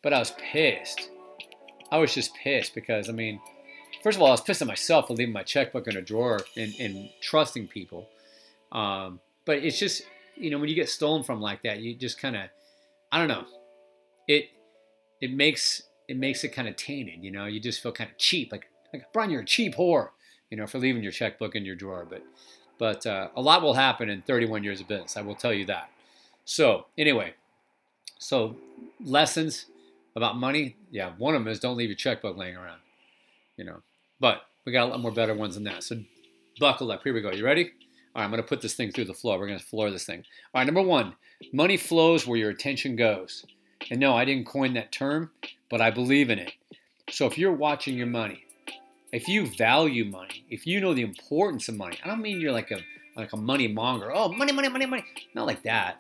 But 0.02 0.14
I 0.14 0.20
was 0.20 0.34
pissed. 0.38 1.10
I 1.92 1.98
was 1.98 2.14
just 2.14 2.34
pissed 2.36 2.74
because, 2.74 3.10
I 3.10 3.12
mean, 3.12 3.42
first 4.02 4.16
of 4.16 4.22
all, 4.22 4.30
I 4.30 4.32
was 4.32 4.42
pissed 4.42 4.62
at 4.62 4.68
myself 4.68 5.08
for 5.08 5.14
leaving 5.14 5.34
my 5.34 5.44
checkbook 5.44 5.88
in 5.88 5.98
a 5.98 6.02
drawer 6.02 6.40
and, 6.56 6.74
and 6.80 7.10
trusting 7.22 7.68
people. 7.68 8.08
Um, 8.72 9.20
but 9.46 9.58
it's 9.58 9.78
just, 9.78 10.04
you 10.38 10.50
know, 10.50 10.58
when 10.58 10.70
you 10.70 10.76
get 10.76 10.90
stolen 10.90 11.24
from 11.24 11.42
like 11.42 11.64
that, 11.64 11.80
you 11.80 11.96
just 11.96 12.20
kind 12.20 12.38
of, 12.38 12.44
I 13.12 13.18
don't 13.18 13.28
know, 13.28 13.46
it 14.32 14.50
it 15.20 15.34
makes 15.34 15.84
it 16.08 16.18
makes 16.18 16.44
it 16.44 16.50
kind 16.50 16.68
of 16.68 16.76
tainted. 16.76 17.24
You 17.24 17.32
know, 17.32 17.46
you 17.46 17.60
just 17.60 17.82
feel 17.82 17.92
kind 17.92 18.10
of 18.10 18.18
cheap, 18.18 18.52
like 18.52 18.66
like 18.94 19.12
Brian, 19.14 19.30
you're 19.30 19.42
a 19.42 19.46
cheap 19.46 19.76
whore, 19.76 20.10
you 20.50 20.58
know, 20.58 20.68
for 20.68 20.80
leaving 20.80 21.04
your 21.04 21.12
checkbook 21.12 21.56
in 21.56 21.66
your 21.66 21.76
drawer. 21.76 22.06
But 22.10 22.24
but 22.78 23.06
uh, 23.06 23.30
a 23.36 23.42
lot 23.42 23.62
will 23.62 23.76
happen 23.76 24.10
in 24.10 24.22
31 24.24 24.64
years 24.64 24.82
of 24.82 24.88
business. 24.88 25.16
I 25.16 25.22
will 25.22 25.36
tell 25.36 25.54
you 25.54 25.66
that. 25.66 25.90
So 26.46 26.88
anyway, 26.98 27.36
so 28.18 28.56
lessons 29.04 29.68
about 30.16 30.38
money. 30.38 30.76
Yeah, 30.90 31.12
one 31.18 31.36
of 31.36 31.44
them 31.44 31.52
is 31.52 31.60
don't 31.60 31.78
leave 31.78 31.90
your 31.90 31.96
checkbook 31.96 32.38
laying 32.38 32.56
around. 32.56 32.80
You 33.58 33.66
know, 33.66 33.82
but 34.20 34.44
we 34.66 34.72
got 34.72 34.88
a 34.88 34.90
lot 34.92 35.02
more 35.02 35.12
better 35.12 35.36
ones 35.36 35.56
than 35.56 35.66
that. 35.66 35.84
So 35.84 36.02
buckle 36.60 36.92
up. 36.92 37.04
Here 37.04 37.14
we 37.14 37.22
go. 37.22 37.32
You 37.32 37.46
ready? 37.46 37.72
All 38.14 38.20
right, 38.20 38.26
I'm 38.26 38.32
going 38.32 38.44
to 38.44 38.48
put 38.48 38.62
this 38.62 38.74
thing 38.74 38.92
through 38.92 39.06
the 39.06 39.14
floor. 39.14 39.40
We're 39.40 39.48
going 39.48 39.60
to 39.60 39.66
floor 39.66 39.90
this 39.90 40.06
thing. 40.06 40.24
All 40.54 40.60
right, 40.60 40.66
number 40.66 40.82
one, 40.82 41.16
money 41.54 41.78
flows 41.78 42.28
where 42.28 42.38
your 42.38 42.50
attention 42.50 42.98
goes. 42.98 43.46
And 43.90 44.00
no, 44.00 44.16
I 44.16 44.26
didn't 44.26 44.46
coin 44.46 44.74
that 44.74 44.92
term, 44.92 45.32
but 45.70 45.82
I 45.82 45.92
believe 45.92 46.30
in 46.30 46.40
it. 46.40 46.54
So 47.10 47.26
if 47.26 47.38
you're 47.38 47.52
watching 47.52 47.98
your 47.98 48.08
money, 48.08 48.46
if 49.12 49.28
you 49.28 49.48
value 49.48 50.06
money, 50.06 50.46
if 50.50 50.66
you 50.66 50.80
know 50.80 50.94
the 50.94 51.02
importance 51.02 51.68
of 51.68 51.76
money, 51.76 51.98
I 52.04 52.08
don't 52.08 52.22
mean 52.22 52.40
you're 52.40 52.54
like 52.54 52.72
a 52.72 52.80
like 53.16 53.34
a 53.34 53.38
money 53.38 53.68
monger. 53.68 54.12
Oh, 54.14 54.32
money, 54.32 54.54
money, 54.54 54.70
money, 54.70 54.86
money. 54.86 55.06
Not 55.36 55.48
like 55.48 55.64
that. 55.64 55.98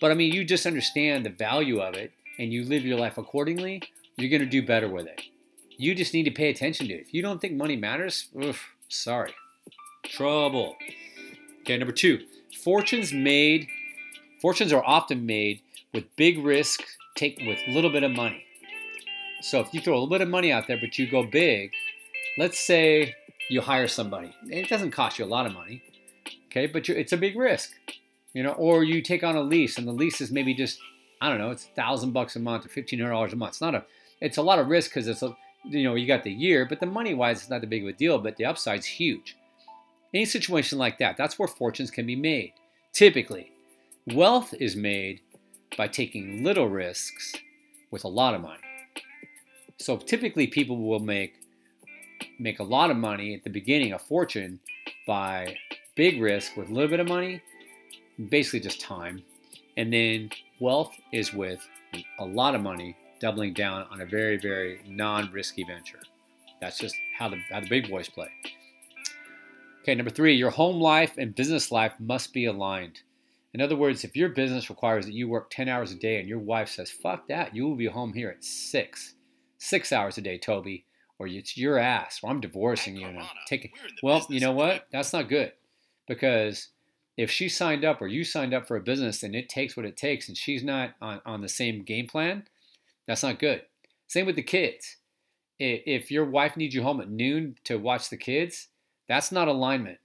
But 0.00 0.10
I 0.10 0.14
mean, 0.14 0.32
you 0.32 0.44
just 0.44 0.66
understand 0.66 1.24
the 1.24 1.30
value 1.30 1.80
of 1.80 1.94
it 1.94 2.12
and 2.38 2.52
you 2.52 2.64
live 2.64 2.84
your 2.84 2.98
life 2.98 3.18
accordingly, 3.18 3.82
you're 4.16 4.30
going 4.30 4.40
to 4.40 4.46
do 4.46 4.64
better 4.64 4.88
with 4.88 5.06
it. 5.06 5.22
You 5.76 5.94
just 5.94 6.14
need 6.14 6.24
to 6.24 6.30
pay 6.30 6.50
attention 6.50 6.88
to 6.88 6.94
it. 6.94 7.02
If 7.02 7.14
you 7.14 7.22
don't 7.22 7.40
think 7.40 7.54
money 7.54 7.76
matters, 7.76 8.28
oof, 8.42 8.74
sorry. 8.88 9.34
Trouble. 10.04 10.76
Okay, 11.60 11.76
number 11.76 11.92
two, 11.92 12.24
fortunes 12.62 13.12
made, 13.12 13.68
fortunes 14.40 14.72
are 14.72 14.84
often 14.84 15.26
made 15.26 15.60
with 15.92 16.14
big 16.16 16.38
risk, 16.44 16.82
take 17.14 17.38
with 17.46 17.58
a 17.66 17.70
little 17.72 17.90
bit 17.90 18.02
of 18.02 18.12
money. 18.12 18.44
So 19.40 19.60
if 19.60 19.72
you 19.72 19.80
throw 19.80 19.94
a 19.94 19.96
little 19.96 20.10
bit 20.10 20.20
of 20.20 20.28
money 20.28 20.52
out 20.52 20.66
there, 20.66 20.78
but 20.78 20.98
you 20.98 21.10
go 21.10 21.22
big, 21.22 21.72
let's 22.38 22.58
say 22.58 23.14
you 23.50 23.60
hire 23.60 23.88
somebody. 23.88 24.34
It 24.48 24.68
doesn't 24.68 24.92
cost 24.92 25.18
you 25.18 25.24
a 25.24 25.26
lot 25.26 25.46
of 25.46 25.52
money, 25.52 25.82
okay, 26.46 26.66
but 26.66 26.88
it's 26.88 27.12
a 27.12 27.16
big 27.16 27.36
risk, 27.36 27.72
you 28.32 28.42
know. 28.42 28.52
Or 28.52 28.84
you 28.84 29.02
take 29.02 29.22
on 29.22 29.36
a 29.36 29.42
lease, 29.42 29.76
and 29.76 29.86
the 29.86 29.92
lease 29.92 30.20
is 30.20 30.30
maybe 30.30 30.54
just 30.54 30.78
I 31.20 31.28
don't 31.28 31.38
know, 31.38 31.50
it's 31.50 31.64
a 31.64 31.74
thousand 31.74 32.12
bucks 32.12 32.36
a 32.36 32.40
month 32.40 32.66
or 32.66 32.68
fifteen 32.68 32.98
hundred 32.98 33.12
dollars 33.12 33.32
a 33.32 33.36
month. 33.36 33.52
It's 33.52 33.60
not 33.60 33.74
a, 33.74 33.84
it's 34.20 34.38
a 34.38 34.42
lot 34.42 34.58
of 34.58 34.68
risk 34.68 34.90
because 34.90 35.08
it's 35.08 35.22
a, 35.22 35.36
you 35.64 35.84
know, 35.84 35.94
you 35.94 36.06
got 36.06 36.22
the 36.22 36.32
year, 36.32 36.66
but 36.66 36.80
the 36.80 36.86
money 36.86 37.14
wise, 37.14 37.40
it's 37.40 37.50
not 37.50 37.60
that 37.60 37.70
big 37.70 37.82
of 37.82 37.88
a 37.88 37.92
deal, 37.92 38.18
but 38.18 38.36
the 38.36 38.44
upside's 38.44 38.86
huge. 38.86 39.36
Any 40.12 40.24
situation 40.26 40.78
like 40.78 40.98
that, 40.98 41.16
that's 41.16 41.38
where 41.38 41.48
fortunes 41.48 41.90
can 41.90 42.06
be 42.06 42.16
made. 42.16 42.52
Typically, 42.92 43.52
wealth 44.06 44.54
is 44.60 44.76
made 44.76 45.20
by 45.76 45.88
taking 45.88 46.44
little 46.44 46.68
risks 46.68 47.34
with 47.90 48.04
a 48.04 48.08
lot 48.08 48.34
of 48.34 48.40
money. 48.40 48.60
So 49.78 49.96
typically 49.96 50.46
people 50.46 50.78
will 50.78 51.00
make 51.00 51.34
make 52.38 52.58
a 52.58 52.64
lot 52.64 52.90
of 52.90 52.96
money 52.96 53.34
at 53.34 53.44
the 53.44 53.50
beginning, 53.50 53.92
a 53.92 53.98
fortune 53.98 54.58
by 55.06 55.56
big 55.94 56.20
risk 56.20 56.56
with 56.56 56.68
a 56.68 56.72
little 56.72 56.88
bit 56.88 57.00
of 57.00 57.08
money, 57.08 57.42
basically 58.30 58.60
just 58.60 58.80
time. 58.80 59.22
And 59.76 59.92
then 59.92 60.30
wealth 60.60 60.94
is 61.12 61.32
with 61.32 61.60
a 62.18 62.24
lot 62.24 62.54
of 62.54 62.62
money 62.62 62.96
doubling 63.20 63.52
down 63.52 63.86
on 63.90 64.00
a 64.00 64.06
very, 64.06 64.36
very 64.36 64.80
non-risky 64.86 65.64
venture. 65.64 66.00
That's 66.60 66.78
just 66.78 66.96
how 67.18 67.28
the 67.28 67.38
how 67.50 67.60
the 67.60 67.68
big 67.68 67.90
boys 67.90 68.08
play. 68.08 68.30
Okay, 69.82 69.94
number 69.94 70.10
three, 70.10 70.34
your 70.34 70.50
home 70.50 70.80
life 70.80 71.12
and 71.18 71.34
business 71.34 71.70
life 71.70 71.92
must 71.98 72.32
be 72.32 72.46
aligned. 72.46 73.00
In 73.54 73.60
other 73.60 73.76
words, 73.76 74.02
if 74.02 74.16
your 74.16 74.30
business 74.30 74.68
requires 74.68 75.06
that 75.06 75.14
you 75.14 75.28
work 75.28 75.48
10 75.50 75.68
hours 75.68 75.92
a 75.92 75.94
day 75.94 76.18
and 76.18 76.28
your 76.28 76.40
wife 76.40 76.68
says, 76.68 76.90
fuck 76.90 77.28
that, 77.28 77.54
you 77.54 77.64
will 77.64 77.76
be 77.76 77.86
home 77.86 78.12
here 78.12 78.28
at 78.28 78.44
six, 78.44 79.14
six 79.58 79.92
hours 79.92 80.18
a 80.18 80.20
day, 80.20 80.38
Toby, 80.38 80.84
or 81.20 81.28
it's 81.28 81.56
your 81.56 81.78
ass, 81.78 82.18
or 82.22 82.30
I'm 82.30 82.40
divorcing 82.40 82.96
you 82.96 83.06
and 83.06 83.20
I'm 83.20 83.28
taking, 83.48 83.70
well, 84.02 84.26
you 84.28 84.40
know 84.40 84.50
what? 84.50 84.88
That's 84.90 85.12
not 85.12 85.28
good 85.28 85.52
because 86.08 86.70
if 87.16 87.30
she 87.30 87.48
signed 87.48 87.84
up 87.84 88.02
or 88.02 88.08
you 88.08 88.24
signed 88.24 88.52
up 88.52 88.66
for 88.66 88.76
a 88.76 88.82
business 88.82 89.22
and 89.22 89.36
it 89.36 89.48
takes 89.48 89.76
what 89.76 89.86
it 89.86 89.96
takes 89.96 90.26
and 90.26 90.36
she's 90.36 90.64
not 90.64 90.90
on, 91.00 91.20
on 91.24 91.40
the 91.40 91.48
same 91.48 91.84
game 91.84 92.08
plan, 92.08 92.48
that's 93.06 93.22
not 93.22 93.38
good. 93.38 93.62
Same 94.08 94.26
with 94.26 94.34
the 94.34 94.42
kids. 94.42 94.96
If 95.60 96.10
your 96.10 96.24
wife 96.24 96.56
needs 96.56 96.74
you 96.74 96.82
home 96.82 97.00
at 97.00 97.08
noon 97.08 97.54
to 97.64 97.76
watch 97.76 98.10
the 98.10 98.16
kids, 98.16 98.66
that's 99.08 99.30
not 99.30 99.46
alignment. 99.46 99.98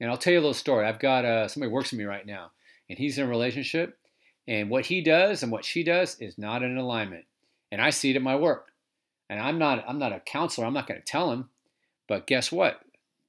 And 0.00 0.10
I'll 0.10 0.18
tell 0.18 0.32
you 0.32 0.38
a 0.38 0.40
little 0.40 0.54
story. 0.54 0.86
I've 0.86 0.98
got 0.98 1.24
uh, 1.24 1.48
somebody 1.48 1.72
works 1.72 1.90
with 1.90 1.98
me 1.98 2.04
right 2.04 2.26
now, 2.26 2.50
and 2.88 2.98
he's 2.98 3.18
in 3.18 3.24
a 3.24 3.28
relationship, 3.28 3.98
and 4.46 4.70
what 4.70 4.86
he 4.86 5.00
does 5.00 5.42
and 5.42 5.50
what 5.50 5.64
she 5.64 5.82
does 5.82 6.18
is 6.20 6.38
not 6.38 6.62
in 6.62 6.76
alignment. 6.76 7.24
And 7.72 7.80
I 7.80 7.90
see 7.90 8.10
it 8.10 8.16
at 8.16 8.22
my 8.22 8.36
work. 8.36 8.72
And 9.28 9.40
I'm 9.40 9.58
not 9.58 9.84
I'm 9.88 9.98
not 9.98 10.12
a 10.12 10.20
counselor. 10.20 10.66
I'm 10.66 10.74
not 10.74 10.86
going 10.86 11.00
to 11.00 11.06
tell 11.06 11.32
him. 11.32 11.48
But 12.08 12.26
guess 12.26 12.52
what? 12.52 12.80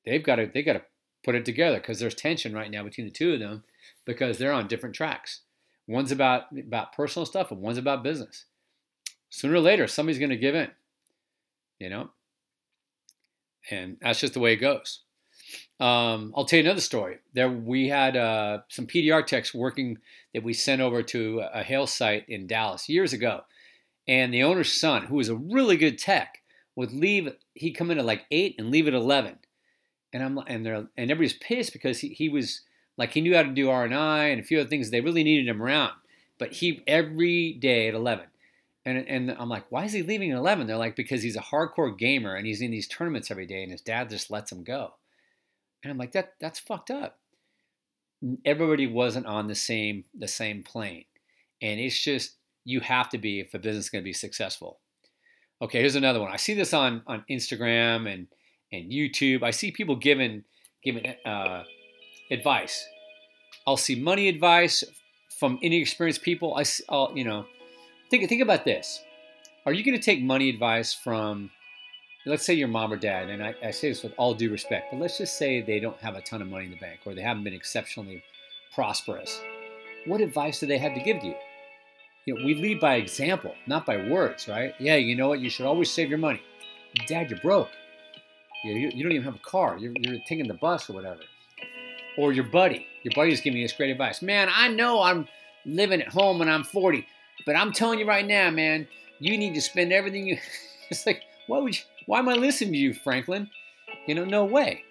They've 0.06 0.24
got 0.24 0.36
to 0.36 0.50
they 0.54 0.62
got 0.62 0.74
to 0.74 0.84
put 1.24 1.36
it 1.36 1.46
together 1.46 1.78
because 1.78 2.00
there's 2.00 2.16
tension 2.16 2.54
right 2.54 2.70
now 2.70 2.84
between 2.84 3.08
the 3.08 3.12
two 3.12 3.34
of 3.34 3.40
them 3.40 3.64
because 4.06 4.38
they're 4.38 4.54
on 4.54 4.68
different 4.68 4.96
tracks. 4.96 5.42
One's 5.88 6.12
about 6.12 6.44
about 6.58 6.94
personal 6.94 7.26
stuff 7.26 7.50
and 7.52 7.62
one's 7.62 7.78
about 7.78 8.04
business. 8.04 8.46
Sooner 9.30 9.56
or 9.56 9.60
later, 9.60 9.88
somebody's 9.88 10.20
going 10.20 10.30
to 10.30 10.38
give 10.38 10.56
in. 10.56 10.70
You 11.80 11.90
know, 11.90 12.10
and 13.70 13.98
that's 14.02 14.20
just 14.20 14.34
the 14.34 14.40
way 14.40 14.54
it 14.54 14.58
goes. 14.58 15.02
Um, 15.80 16.34
I'll 16.36 16.46
tell 16.46 16.58
you 16.58 16.66
another 16.66 16.82
story. 16.82 17.18
There, 17.34 17.50
we 17.50 17.88
had 17.88 18.18
uh, 18.18 18.60
some 18.68 18.88
PDR 18.88 19.26
techs 19.26 19.54
working 19.54 20.00
that 20.34 20.44
we 20.44 20.54
sent 20.54 20.82
over 20.82 21.04
to 21.04 21.44
a 21.54 21.62
hail 21.62 21.86
site 21.86 22.28
in 22.28 22.48
Dallas 22.48 22.90
years 22.90 23.14
ago, 23.14 23.42
and 24.08 24.34
the 24.34 24.44
owner's 24.44 24.74
son, 24.74 25.04
who 25.06 25.16
was 25.16 25.30
a 25.30 25.36
really 25.36 25.78
good 25.78 26.00
tech, 26.00 26.42
would 26.76 26.92
leave. 26.92 27.32
He'd 27.54 27.74
come 27.74 27.92
in 27.92 28.00
at 28.00 28.06
like 28.06 28.26
eight 28.32 28.56
and 28.58 28.72
leave 28.72 28.88
at 28.88 28.96
eleven, 28.96 29.38
and 30.12 30.24
I'm 30.24 30.40
and 30.48 30.66
they're 30.66 30.88
and 30.98 31.12
everybody's 31.12 31.38
pissed 31.38 31.74
because 31.74 32.00
he, 32.00 32.10
he 32.10 32.28
was 32.28 32.62
like 32.98 33.14
he 33.14 33.22
knew 33.22 33.36
how 33.36 33.44
to 33.44 33.54
do 33.54 33.70
R 33.70 33.84
and 33.84 33.94
I 33.94 34.26
and 34.26 34.42
a 34.42 34.46
few 34.46 34.60
other 34.60 34.70
things. 34.70 34.90
They 34.90 35.02
really 35.02 35.24
needed 35.24 35.48
him 35.48 35.62
around, 35.62 35.94
but 36.40 36.54
he 36.54 36.84
every 36.88 37.54
day 37.54 37.88
at 37.88 37.94
eleven. 37.94 38.26
And, 38.86 39.06
and 39.10 39.36
I'm 39.38 39.50
like, 39.50 39.66
why 39.70 39.84
is 39.84 39.92
he 39.92 40.02
leaving 40.02 40.32
at 40.32 40.38
11? 40.38 40.66
They're 40.66 40.78
like, 40.78 40.96
because 40.96 41.22
he's 41.22 41.36
a 41.36 41.42
hardcore 41.42 41.98
gamer 41.98 42.36
and 42.36 42.48
he's 42.48 42.62
in 42.62 42.72
these 42.72 42.88
tournaments 42.88 43.30
every 43.30 43.46
day 43.46 43.62
and 43.62 43.70
his 43.70 43.82
dad 43.82 44.10
just 44.10 44.32
lets 44.32 44.50
him 44.50 44.64
go. 44.64 44.94
And 45.84 45.92
I'm 45.92 45.98
like, 45.98 46.12
that 46.14 46.34
that's 46.40 46.60
fucked 46.60 46.92
up. 46.92 47.20
Everybody 48.46 48.88
wasn't 48.88 49.26
on 49.26 49.48
the 49.48 49.56
same 49.56 50.06
the 50.18 50.28
same 50.28 50.64
plane. 50.64 51.06
And 51.62 51.80
it's 51.80 52.00
just 52.00 52.36
you 52.66 52.80
have 52.82 53.10
to 53.10 53.18
be 53.18 53.40
if 53.40 53.54
a 53.54 53.60
business 53.60 53.86
is 53.86 53.90
going 53.90 54.04
to 54.04 54.06
be 54.06 54.14
successful. 54.14 54.80
Okay, 55.62 55.80
here's 55.80 55.96
another 55.96 56.20
one. 56.20 56.32
I 56.32 56.38
see 56.38 56.54
this 56.54 56.74
on 56.74 57.02
on 57.08 57.24
Instagram 57.30 58.12
and 58.12 58.28
and 58.72 58.92
YouTube. 58.92 59.44
I 59.44 59.52
see 59.52 59.72
people 59.72 59.96
giving 59.96 60.44
giving 60.84 61.06
uh, 61.26 61.64
advice. 62.32 62.86
I'll 63.66 63.78
see 63.78 63.96
money 63.96 64.28
advice 64.28 64.84
from 65.40 65.60
inexperienced 65.62 66.22
people. 66.22 66.56
I 66.56 66.64
I'll, 66.90 67.12
you 67.16 67.24
know 67.24 67.46
think 68.10 68.28
think 68.30 68.42
about 68.42 68.66
this. 68.66 69.04
Are 69.66 69.74
you 69.74 69.84
going 69.84 69.98
to 69.98 70.04
take 70.04 70.22
money 70.22 70.50
advice 70.50 70.94
from 70.94 71.52
let's 72.26 72.46
say 72.46 72.54
your 72.54 72.68
mom 72.68 72.92
or 72.92 72.98
dad, 72.98 73.30
and 73.30 73.44
I, 73.44 73.56
I, 73.64 73.72
say 73.72 73.90
this 73.90 74.04
with 74.04 74.14
all 74.18 74.34
due 74.34 74.52
respect, 74.52 74.88
but 74.92 75.00
let's 75.00 75.18
just 75.18 75.38
say 75.38 75.62
they 75.62 75.80
don't 75.80 75.98
have 76.00 76.16
a 76.16 76.22
ton 76.22 76.42
of 76.42 76.50
money 76.50 76.66
in 76.66 76.72
the 76.72 76.78
bank 76.78 77.00
or 77.06 77.14
they 77.14 77.22
haven't 77.22 77.44
been 77.44 77.54
exceptionally 77.54 78.24
prosperous. 78.74 79.40
What 80.06 80.22
advice 80.22 80.60
do 80.60 80.68
they 80.68 80.78
have 80.78 80.94
to 80.94 81.02
give 81.02 81.20
to 81.22 81.28
you? 81.28 81.36
You 82.26 82.36
know, 82.36 82.46
we 82.46 82.56
lead 82.56 82.80
by 82.80 82.96
example, 82.96 83.56
not 83.68 83.86
by 83.86 84.10
words, 84.10 84.48
right? 84.48 84.74
Yeah, 84.80 84.96
you 84.96 85.16
know 85.16 85.30
what? 85.30 85.40
You 85.40 85.50
should 85.50 85.66
always 85.66 85.90
save 85.90 86.10
your 86.10 86.18
money. 86.18 86.42
Dad, 87.08 87.30
you're 87.30 87.40
broke. 87.40 87.70
You, 88.64 88.74
you, 88.74 88.92
you 88.94 89.04
don't 89.04 89.14
even 89.14 89.24
have 89.24 89.36
a 89.36 89.50
car. 89.50 89.78
You're, 89.78 89.94
you're 89.98 90.20
taking 90.28 90.48
the 90.48 90.54
bus 90.56 90.90
or 90.90 90.94
whatever. 90.94 91.22
Or 92.18 92.34
your 92.34 92.46
buddy. 92.46 92.86
Your 93.04 93.14
buddy's 93.16 93.40
giving 93.40 93.60
you 93.60 93.66
this 93.66 93.76
great 93.76 93.92
advice. 93.92 94.22
Man, 94.22 94.50
I 94.54 94.68
know 94.68 95.02
I'm 95.02 95.28
living 95.66 96.02
at 96.02 96.10
home 96.10 96.40
when 96.40 96.50
I'm 96.50 96.64
40, 96.64 97.06
but 97.46 97.56
I'm 97.56 97.72
telling 97.72 98.00
you 98.00 98.08
right 98.08 98.26
now, 98.26 98.50
man, 98.50 98.88
you 99.20 99.38
need 99.38 99.54
to 99.54 99.62
spend 99.62 99.94
everything 99.94 100.28
you. 100.28 100.38
it's 100.90 101.06
like, 101.06 101.22
why 101.48 101.60
would 101.60 101.78
you? 101.78 101.84
Why 102.08 102.20
am 102.20 102.30
I 102.30 102.36
listening 102.36 102.72
to 102.72 102.80
you, 102.80 102.94
Franklin? 102.94 103.50
You 104.08 104.16
know, 104.16 104.24
no 104.24 104.46
way. 104.46 104.84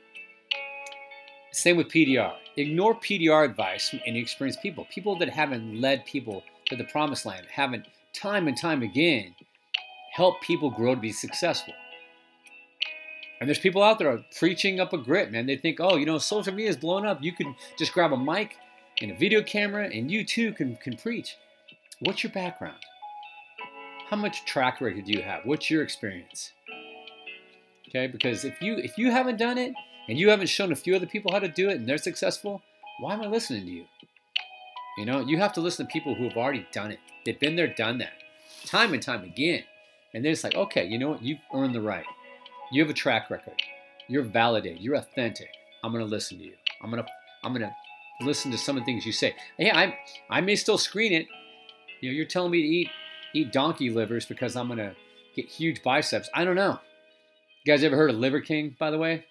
Same 1.50 1.78
with 1.78 1.88
PDR. 1.88 2.34
Ignore 2.58 2.96
PDR 2.96 3.42
advice 3.42 3.88
from 3.88 4.00
inexperienced 4.04 4.60
people, 4.60 4.86
people 4.90 5.16
that 5.18 5.30
haven't 5.30 5.80
led 5.80 6.04
people 6.04 6.42
to 6.66 6.76
the 6.76 6.84
promised 6.84 7.24
land, 7.24 7.46
haven't 7.50 7.86
time 8.12 8.48
and 8.48 8.56
time 8.56 8.82
again 8.82 9.34
helped 10.12 10.42
people 10.42 10.70
grow 10.70 10.94
to 10.94 11.00
be 11.00 11.10
successful. 11.10 11.72
And 13.40 13.48
there's 13.48 13.58
people 13.58 13.82
out 13.82 13.98
there 13.98 14.22
preaching 14.38 14.78
up 14.78 14.92
a 14.92 14.98
grit, 14.98 15.32
man. 15.32 15.46
They 15.46 15.56
think, 15.56 15.78
oh, 15.80 15.96
you 15.96 16.04
know, 16.04 16.18
social 16.18 16.52
media 16.52 16.70
is 16.70 16.76
blowing 16.76 17.06
up. 17.06 17.22
You 17.22 17.32
can 17.32 17.56
just 17.78 17.94
grab 17.94 18.12
a 18.12 18.18
mic 18.18 18.56
and 19.00 19.10
a 19.10 19.16
video 19.16 19.42
camera, 19.42 19.88
and 19.88 20.10
you 20.10 20.22
too 20.22 20.52
can, 20.52 20.76
can 20.76 20.98
preach. 20.98 21.36
What's 22.00 22.22
your 22.22 22.32
background? 22.32 22.80
How 24.08 24.16
much 24.16 24.44
track 24.44 24.82
record 24.82 25.06
do 25.06 25.12
you 25.12 25.22
have? 25.22 25.44
What's 25.44 25.70
your 25.70 25.82
experience? 25.82 26.52
Okay, 27.96 28.12
because 28.12 28.44
if 28.44 28.60
you 28.60 28.76
if 28.76 28.98
you 28.98 29.10
haven't 29.10 29.38
done 29.38 29.56
it 29.56 29.72
and 30.08 30.18
you 30.18 30.28
haven't 30.28 30.48
shown 30.48 30.70
a 30.70 30.76
few 30.76 30.94
other 30.94 31.06
people 31.06 31.32
how 31.32 31.38
to 31.38 31.48
do 31.48 31.70
it 31.70 31.76
and 31.76 31.88
they're 31.88 31.96
successful, 31.96 32.60
why 33.00 33.14
am 33.14 33.22
I 33.22 33.26
listening 33.26 33.64
to 33.64 33.70
you? 33.70 33.84
You 34.98 35.06
know, 35.06 35.20
you 35.20 35.38
have 35.38 35.54
to 35.54 35.60
listen 35.60 35.86
to 35.86 35.92
people 35.92 36.14
who 36.14 36.24
have 36.24 36.36
already 36.36 36.66
done 36.72 36.90
it. 36.90 36.98
They've 37.24 37.38
been 37.38 37.56
there, 37.56 37.66
done 37.66 37.98
that, 37.98 38.12
time 38.66 38.92
and 38.92 39.02
time 39.02 39.24
again. 39.24 39.64
And 40.12 40.22
then 40.22 40.32
it's 40.32 40.44
like, 40.44 40.54
okay, 40.54 40.84
you 40.84 40.98
know 40.98 41.10
what? 41.10 41.22
You've 41.22 41.40
earned 41.54 41.74
the 41.74 41.80
right. 41.80 42.04
You 42.70 42.82
have 42.82 42.90
a 42.90 42.94
track 42.94 43.30
record. 43.30 43.54
You're 44.08 44.24
validated. 44.24 44.82
You're 44.82 44.96
authentic. 44.96 45.48
I'm 45.82 45.92
gonna 45.92 46.04
listen 46.04 46.38
to 46.38 46.44
you. 46.44 46.54
I'm 46.82 46.90
gonna 46.90 47.06
I'm 47.44 47.54
gonna 47.54 47.74
listen 48.20 48.50
to 48.50 48.58
some 48.58 48.76
of 48.76 48.82
the 48.82 48.86
things 48.86 49.06
you 49.06 49.12
say. 49.12 49.34
Yeah, 49.58 49.78
I 49.78 49.96
I 50.28 50.42
may 50.42 50.56
still 50.56 50.78
screen 50.78 51.14
it. 51.14 51.28
You 52.02 52.10
know, 52.10 52.14
you're 52.14 52.26
telling 52.26 52.50
me 52.50 52.60
to 52.60 52.68
eat 52.68 52.90
eat 53.32 53.52
donkey 53.52 53.88
livers 53.88 54.26
because 54.26 54.54
I'm 54.54 54.68
gonna 54.68 54.94
get 55.34 55.46
huge 55.48 55.82
biceps. 55.82 56.28
I 56.34 56.44
don't 56.44 56.56
know. 56.56 56.78
You 57.66 57.72
guys 57.72 57.82
ever 57.82 57.96
heard 57.96 58.10
of 58.10 58.20
Liver 58.20 58.40
King, 58.40 58.76
by 58.78 58.92
the 58.92 58.98
way? 58.98 59.24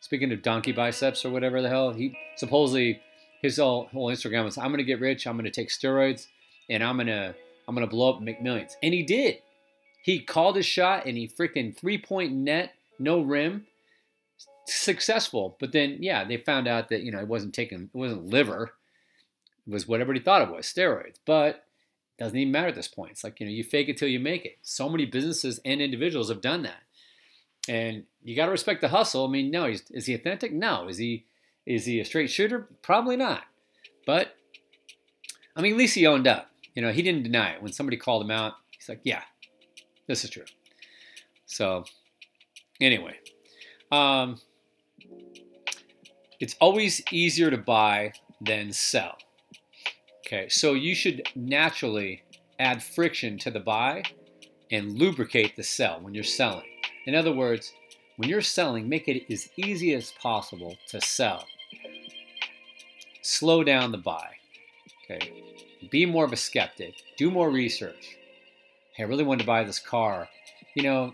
Speaking 0.00 0.32
of 0.32 0.40
donkey 0.40 0.72
biceps 0.72 1.26
or 1.26 1.30
whatever 1.30 1.60
the 1.60 1.68
hell, 1.68 1.92
he 1.92 2.16
supposedly 2.36 3.02
his 3.42 3.58
whole, 3.58 3.88
whole 3.92 4.10
Instagram 4.10 4.44
was, 4.44 4.56
"I'm 4.56 4.70
gonna 4.70 4.82
get 4.82 4.98
rich. 4.98 5.26
I'm 5.26 5.36
gonna 5.36 5.50
take 5.50 5.68
steroids, 5.68 6.28
and 6.70 6.82
I'm 6.82 6.96
gonna 6.96 7.34
I'm 7.68 7.74
gonna 7.74 7.86
blow 7.86 8.08
up 8.08 8.16
and 8.16 8.24
make 8.24 8.40
millions. 8.40 8.78
And 8.82 8.94
he 8.94 9.02
did. 9.02 9.42
He 10.02 10.20
called 10.20 10.56
his 10.56 10.64
shot, 10.64 11.04
and 11.04 11.18
he 11.18 11.28
freaking 11.28 11.76
three 11.76 11.98
point 11.98 12.32
net, 12.32 12.72
no 12.98 13.20
rim, 13.20 13.66
successful. 14.64 15.58
But 15.60 15.72
then, 15.72 15.98
yeah, 16.00 16.24
they 16.24 16.38
found 16.38 16.66
out 16.66 16.88
that 16.88 17.02
you 17.02 17.12
know 17.12 17.20
it 17.20 17.28
wasn't 17.28 17.52
taking, 17.52 17.90
it 17.94 17.98
wasn't 17.98 18.24
liver, 18.24 18.72
it 19.66 19.70
was 19.74 19.86
whatever 19.86 20.14
he 20.14 20.20
thought 20.20 20.40
it 20.40 20.50
was, 20.50 20.64
steroids. 20.64 21.16
But 21.26 21.66
it 22.18 22.22
doesn't 22.24 22.38
even 22.38 22.52
matter 22.52 22.68
at 22.68 22.74
this 22.74 22.88
point. 22.88 23.10
It's 23.10 23.22
like 23.24 23.38
you 23.38 23.44
know 23.44 23.52
you 23.52 23.64
fake 23.64 23.90
it 23.90 23.98
till 23.98 24.08
you 24.08 24.18
make 24.18 24.46
it. 24.46 24.56
So 24.62 24.88
many 24.88 25.04
businesses 25.04 25.60
and 25.62 25.82
individuals 25.82 26.30
have 26.30 26.40
done 26.40 26.62
that. 26.62 26.80
And 27.68 28.04
you 28.22 28.36
got 28.36 28.46
to 28.46 28.52
respect 28.52 28.80
the 28.80 28.88
hustle. 28.88 29.26
I 29.26 29.30
mean, 29.30 29.50
no, 29.50 29.66
is 29.66 30.06
he 30.06 30.14
authentic? 30.14 30.52
No. 30.52 30.88
Is 30.88 30.98
he 30.98 31.26
is 31.64 31.84
he 31.84 31.98
a 32.00 32.04
straight 32.04 32.30
shooter? 32.30 32.68
Probably 32.82 33.16
not. 33.16 33.42
But 34.06 34.36
I 35.56 35.62
mean, 35.62 35.72
at 35.72 35.78
least 35.78 35.94
he 35.94 36.06
owned 36.06 36.26
up. 36.26 36.50
You 36.74 36.82
know, 36.82 36.92
he 36.92 37.02
didn't 37.02 37.24
deny 37.24 37.52
it 37.52 37.62
when 37.62 37.72
somebody 37.72 37.96
called 37.96 38.22
him 38.22 38.30
out. 38.30 38.54
He's 38.70 38.88
like, 38.88 39.00
"Yeah, 39.02 39.22
this 40.06 40.22
is 40.22 40.30
true." 40.30 40.44
So, 41.46 41.84
anyway, 42.80 43.16
um, 43.90 44.38
it's 46.38 46.54
always 46.60 47.02
easier 47.10 47.50
to 47.50 47.56
buy 47.56 48.12
than 48.40 48.72
sell. 48.72 49.16
Okay, 50.26 50.48
so 50.48 50.74
you 50.74 50.94
should 50.94 51.22
naturally 51.34 52.22
add 52.58 52.82
friction 52.82 53.38
to 53.38 53.50
the 53.50 53.60
buy 53.60 54.02
and 54.70 54.98
lubricate 54.98 55.56
the 55.56 55.62
sell 55.62 56.00
when 56.00 56.14
you're 56.14 56.24
selling. 56.24 56.75
In 57.06 57.14
other 57.14 57.32
words, 57.32 57.72
when 58.16 58.28
you're 58.28 58.40
selling, 58.40 58.88
make 58.88 59.08
it 59.08 59.30
as 59.32 59.48
easy 59.56 59.94
as 59.94 60.12
possible 60.20 60.76
to 60.88 61.00
sell. 61.00 61.44
Slow 63.22 63.62
down 63.62 63.92
the 63.92 63.98
buy. 63.98 64.28
Okay. 65.04 65.32
Be 65.90 66.04
more 66.04 66.24
of 66.24 66.32
a 66.32 66.36
skeptic. 66.36 66.94
Do 67.16 67.30
more 67.30 67.50
research. 67.50 68.16
Hey, 68.94 69.04
I 69.04 69.06
really 69.06 69.24
wanted 69.24 69.42
to 69.42 69.46
buy 69.46 69.62
this 69.62 69.78
car. 69.78 70.28
You 70.74 70.82
know, 70.82 71.12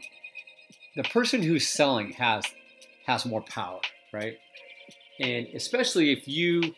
the 0.97 1.03
person 1.05 1.43
who's 1.43 1.67
selling 1.67 2.13
has 2.13 2.45
has 3.07 3.27
more 3.27 3.43
power, 3.43 3.81
right? 4.13 4.39
And 5.21 5.49
especially 5.55 6.13
if 6.13 6.27
you 6.27 6.75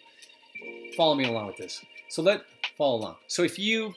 follow 0.97 1.15
me 1.15 1.25
along 1.25 1.49
with 1.49 1.57
this. 1.57 1.83
So 2.09 2.23
let 2.23 2.43
follow 2.77 2.97
along. 2.97 3.17
So 3.27 3.43
if 3.43 3.59
you 3.59 3.95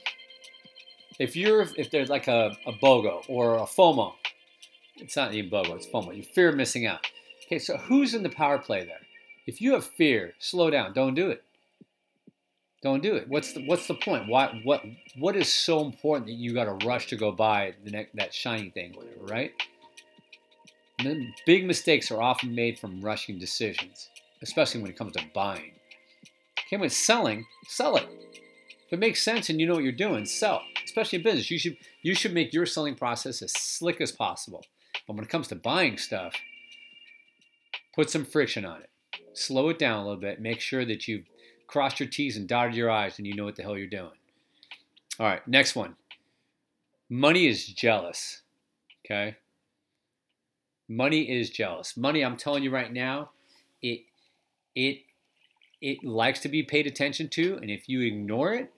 if 1.20 1.36
you're 1.36 1.62
if 1.78 1.90
there's 1.90 2.10
like 2.10 2.28
a, 2.28 2.56
a 2.66 2.74
BOGO 2.74 3.24
or 3.28 3.56
a 3.56 3.62
FOMO, 3.66 4.14
it's 5.00 5.16
not 5.16 5.34
even 5.34 5.50
BOGO, 5.50 5.76
it's 5.76 5.88
FOMO. 5.88 6.16
You 6.16 6.24
fear 6.24 6.52
missing 6.52 6.86
out. 6.86 7.06
Okay, 7.46 7.60
so 7.60 7.78
who's 7.78 8.14
in 8.14 8.24
the 8.24 8.30
power 8.30 8.58
play 8.58 8.86
there? 8.86 9.00
If 9.46 9.62
you 9.62 9.74
have 9.74 9.86
fear, 9.86 10.34
slow 10.40 10.70
down. 10.70 10.94
Don't 10.94 11.14
do 11.14 11.30
it. 11.30 11.44
Don't 12.84 13.02
do 13.02 13.16
it. 13.16 13.28
What's 13.28 13.54
the 13.54 13.66
What's 13.66 13.88
the 13.88 13.96
point? 13.96 14.28
Why? 14.28 14.62
What 14.64 14.84
What 15.18 15.36
is 15.36 15.52
so 15.52 15.84
important 15.84 16.28
that 16.28 16.34
you 16.34 16.54
got 16.54 16.66
to 16.66 16.86
rush 16.86 17.08
to 17.08 17.16
go 17.16 17.32
buy 17.32 17.74
the 17.84 17.92
next, 17.92 18.16
that 18.16 18.34
shiny 18.34 18.70
thing, 18.70 18.94
whatever, 18.94 19.26
right? 19.26 19.52
Big 21.46 21.66
mistakes 21.66 22.12
are 22.12 22.22
often 22.22 22.54
made 22.54 22.80
from 22.80 23.02
rushing 23.02 23.40
decisions, 23.40 24.10
especially 24.42 24.82
when 24.82 24.92
it 24.92 24.98
comes 24.98 25.14
to 25.14 25.24
buying. 25.34 25.74
Okay, 26.68 26.78
when 26.78 26.90
selling, 26.90 27.46
sell 27.68 27.98
it. 27.98 28.08
If 28.88 28.94
it 28.94 29.00
makes 29.00 29.22
sense 29.22 29.50
and 29.50 29.60
you 29.60 29.68
know 29.68 29.74
what 29.74 29.84
you're 29.84 29.92
doing, 29.92 30.26
sell. 30.26 30.62
Especially 30.84 31.18
in 31.18 31.24
business, 31.24 31.50
you 31.50 31.60
should 31.60 31.78
you 32.04 32.14
should 32.14 32.34
make 32.34 32.54
your 32.54 32.66
selling 32.66 32.96
process 32.96 33.42
as 33.42 33.54
slick 33.54 34.02
as 34.02 34.12
possible. 34.12 34.64
But 35.08 35.16
when 35.16 35.24
it 35.24 35.30
comes 35.30 35.48
to 35.48 35.56
buying 35.56 35.98
stuff, 35.98 36.36
put 37.96 38.10
some 38.10 38.26
friction 38.26 38.66
on 38.66 38.82
it. 38.82 38.90
Slow 39.34 39.70
it 39.70 39.80
down 39.80 40.00
a 40.00 40.04
little 40.04 40.20
bit. 40.20 40.42
Make 40.42 40.60
sure 40.60 40.84
that 40.86 41.08
you've 41.08 41.26
crossed 41.68 42.00
your 42.00 42.10
T's 42.10 42.38
and 42.38 42.48
dotted 42.48 42.76
your 42.76 42.92
I's 42.92 43.18
and 43.18 43.26
you 43.26 43.36
know 43.36 43.46
what 43.46 43.56
the 43.56 43.64
hell 43.64 43.78
you're 43.78 43.88
doing. 43.88 44.12
All 45.20 45.26
right, 45.26 45.48
next 45.48 45.76
one. 45.76 45.96
Money 47.10 47.48
is 47.48 47.66
jealous. 47.66 48.42
Okay? 49.06 49.38
Money 50.90 51.30
is 51.30 51.50
jealous. 51.50 51.96
Money, 51.98 52.24
I'm 52.24 52.38
telling 52.38 52.64
you 52.64 52.72
right 52.72 52.92
now, 52.92 53.32
it 53.82 54.02
it 54.76 55.00
it 55.82 56.04
likes 56.04 56.40
to 56.42 56.50
be 56.50 56.64
paid 56.64 56.88
attention 56.88 57.30
to, 57.30 57.58
and 57.58 57.70
if 57.70 57.88
you 57.90 58.02
ignore 58.02 58.54
it, 58.54 58.72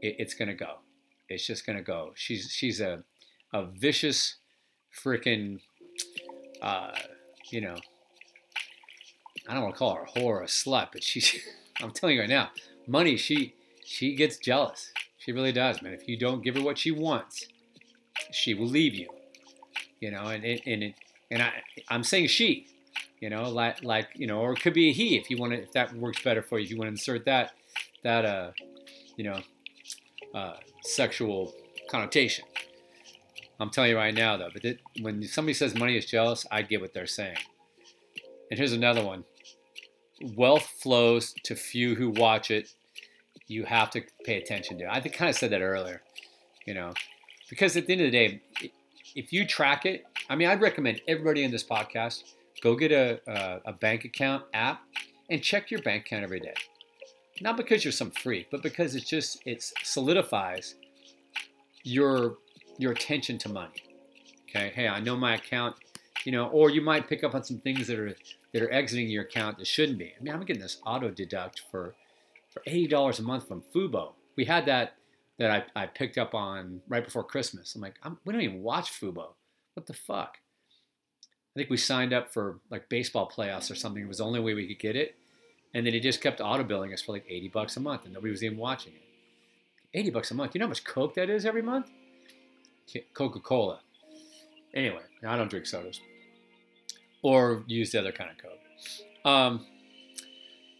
it 0.00 0.16
it's 0.18 0.34
gonna 0.34 0.54
go. 0.54 0.78
It's 1.28 1.46
just 1.46 1.66
gonna 1.66 1.82
go. 1.82 2.12
She's 2.14 2.50
she's 2.52 2.80
a 2.80 3.02
a 3.52 3.64
vicious 3.66 4.36
freaking 5.02 5.60
uh, 6.62 6.92
you 7.50 7.60
know 7.60 7.76
I 9.48 9.54
don't 9.54 9.62
want 9.62 9.74
to 9.74 9.78
call 9.78 9.94
her 9.94 10.02
a 10.04 10.18
whore 10.18 10.24
or 10.24 10.42
a 10.42 10.46
slut, 10.46 10.88
but 10.92 11.02
she's 11.02 11.36
I'm 11.82 11.90
telling 11.90 12.16
you 12.16 12.22
right 12.22 12.30
now, 12.30 12.50
money 12.86 13.16
she 13.16 13.54
she 13.84 14.14
gets 14.14 14.38
jealous. 14.38 14.92
She 15.18 15.32
really 15.32 15.52
does, 15.52 15.82
man. 15.82 15.92
If 15.92 16.08
you 16.08 16.18
don't 16.18 16.42
give 16.42 16.56
her 16.56 16.62
what 16.62 16.78
she 16.78 16.90
wants, 16.90 17.46
she 18.30 18.54
will 18.54 18.66
leave 18.66 18.94
you. 18.94 19.08
You 20.00 20.10
know, 20.10 20.24
and 20.26 20.44
it, 20.44 20.62
and 20.66 20.82
it, 20.82 20.94
and 21.30 21.42
I 21.42 21.52
I'm 21.88 22.04
saying 22.04 22.28
she, 22.28 22.66
you 23.20 23.30
know, 23.30 23.48
like 23.48 23.82
like 23.82 24.08
you 24.14 24.26
know, 24.26 24.40
or 24.40 24.52
it 24.52 24.60
could 24.60 24.74
be 24.74 24.90
a 24.90 24.92
he 24.92 25.16
if 25.16 25.30
you 25.30 25.36
want 25.36 25.52
to 25.52 25.62
if 25.62 25.72
that 25.72 25.94
works 25.94 26.22
better 26.22 26.42
for 26.42 26.58
you. 26.58 26.64
If 26.64 26.70
you 26.70 26.78
want 26.78 26.88
to 26.88 26.92
insert 26.92 27.24
that 27.26 27.52
that 28.02 28.24
uh 28.24 28.50
you 29.16 29.24
know 29.24 29.40
uh, 30.34 30.54
sexual 30.82 31.54
connotation. 31.90 32.44
I'm 33.60 33.70
telling 33.70 33.90
you 33.90 33.96
right 33.96 34.14
now 34.14 34.36
though, 34.36 34.50
but 34.52 34.76
when 35.00 35.22
somebody 35.24 35.54
says 35.54 35.74
money 35.74 35.96
is 35.96 36.06
jealous, 36.06 36.46
I 36.50 36.62
get 36.62 36.80
what 36.80 36.92
they're 36.92 37.06
saying. 37.06 37.36
And 38.50 38.58
here's 38.58 38.72
another 38.72 39.04
one. 39.04 39.24
Wealth 40.36 40.66
flows 40.80 41.34
to 41.44 41.54
few 41.54 41.94
who 41.94 42.10
watch 42.10 42.50
it. 42.50 42.72
You 43.46 43.64
have 43.64 43.90
to 43.90 44.02
pay 44.24 44.38
attention 44.38 44.78
to. 44.78 44.84
it. 44.84 44.90
I 44.90 45.00
kind 45.00 45.28
of 45.28 45.36
said 45.36 45.50
that 45.50 45.60
earlier, 45.60 46.02
you 46.66 46.74
know, 46.74 46.92
because 47.50 47.76
at 47.76 47.86
the 47.86 47.92
end 47.92 48.02
of 48.02 48.10
the 48.10 48.28
day, 48.28 48.42
if 49.14 49.32
you 49.32 49.46
track 49.46 49.86
it, 49.86 50.04
I 50.28 50.36
mean, 50.36 50.48
I'd 50.48 50.60
recommend 50.60 51.00
everybody 51.06 51.44
in 51.44 51.50
this 51.50 51.64
podcast 51.64 52.24
go 52.62 52.74
get 52.74 52.92
a, 52.92 53.20
a, 53.26 53.60
a 53.66 53.72
bank 53.72 54.04
account 54.04 54.44
app 54.54 54.82
and 55.30 55.42
check 55.42 55.70
your 55.70 55.82
bank 55.82 56.06
account 56.06 56.24
every 56.24 56.40
day. 56.40 56.54
Not 57.40 57.56
because 57.56 57.84
you're 57.84 57.92
some 57.92 58.10
freak, 58.10 58.48
but 58.50 58.62
because 58.62 58.94
it's 58.94 59.08
just 59.08 59.42
it 59.44 59.62
solidifies 59.82 60.76
your 61.82 62.38
your 62.78 62.92
attention 62.92 63.38
to 63.38 63.48
money. 63.48 63.82
Okay, 64.48 64.72
hey, 64.74 64.88
I 64.88 65.00
know 65.00 65.16
my 65.16 65.34
account, 65.34 65.76
you 66.24 66.32
know, 66.32 66.46
or 66.48 66.70
you 66.70 66.80
might 66.80 67.08
pick 67.08 67.24
up 67.24 67.34
on 67.34 67.42
some 67.44 67.58
things 67.58 67.86
that 67.88 67.98
are 67.98 68.14
that 68.52 68.62
are 68.62 68.72
exiting 68.72 69.08
your 69.08 69.24
account 69.24 69.58
that 69.58 69.66
shouldn't 69.66 69.98
be. 69.98 70.12
I 70.18 70.22
mean, 70.22 70.32
I'm 70.32 70.44
getting 70.44 70.62
this 70.62 70.80
auto 70.86 71.10
deduct 71.10 71.62
for 71.70 71.94
for 72.50 72.62
eighty 72.66 72.86
dollars 72.86 73.18
a 73.18 73.22
month 73.22 73.48
from 73.48 73.62
Fubo. 73.74 74.12
We 74.36 74.44
had 74.44 74.66
that 74.66 74.94
that 75.38 75.50
I, 75.50 75.82
I 75.82 75.86
picked 75.86 76.18
up 76.18 76.34
on 76.34 76.80
right 76.88 77.04
before 77.04 77.24
Christmas. 77.24 77.74
I'm 77.74 77.80
like, 77.80 77.96
I'm, 78.02 78.18
we 78.24 78.32
don't 78.32 78.42
even 78.42 78.62
watch 78.62 78.92
Fubo. 78.92 79.30
What 79.74 79.86
the 79.86 79.92
fuck? 79.92 80.38
I 81.54 81.60
think 81.60 81.70
we 81.70 81.76
signed 81.76 82.12
up 82.12 82.32
for 82.32 82.60
like 82.70 82.88
baseball 82.88 83.30
playoffs 83.30 83.70
or 83.70 83.74
something. 83.74 84.02
It 84.02 84.08
was 84.08 84.18
the 84.18 84.24
only 84.24 84.40
way 84.40 84.54
we 84.54 84.66
could 84.66 84.78
get 84.78 84.96
it. 84.96 85.16
And 85.72 85.84
then 85.84 85.92
he 85.92 86.00
just 86.00 86.20
kept 86.20 86.40
auto 86.40 86.62
billing 86.62 86.92
us 86.92 87.02
for 87.02 87.12
like 87.12 87.24
80 87.28 87.48
bucks 87.48 87.76
a 87.76 87.80
month 87.80 88.04
and 88.04 88.14
nobody 88.14 88.30
was 88.30 88.44
even 88.44 88.58
watching 88.58 88.92
it. 88.92 89.02
80 89.92 90.10
bucks 90.10 90.30
a 90.30 90.34
month. 90.34 90.54
You 90.54 90.60
know 90.60 90.66
how 90.66 90.70
much 90.70 90.84
Coke 90.84 91.14
that 91.14 91.30
is 91.30 91.44
every 91.44 91.62
month? 91.62 91.90
Coca 93.14 93.40
Cola. 93.40 93.80
Anyway, 94.74 95.02
I 95.26 95.36
don't 95.36 95.48
drink 95.48 95.66
sodas 95.66 96.00
or 97.24 97.64
use 97.66 97.90
the 97.90 97.98
other 97.98 98.12
kind 98.12 98.30
of 98.30 98.38
Coke. 98.38 99.24
Um, 99.24 99.66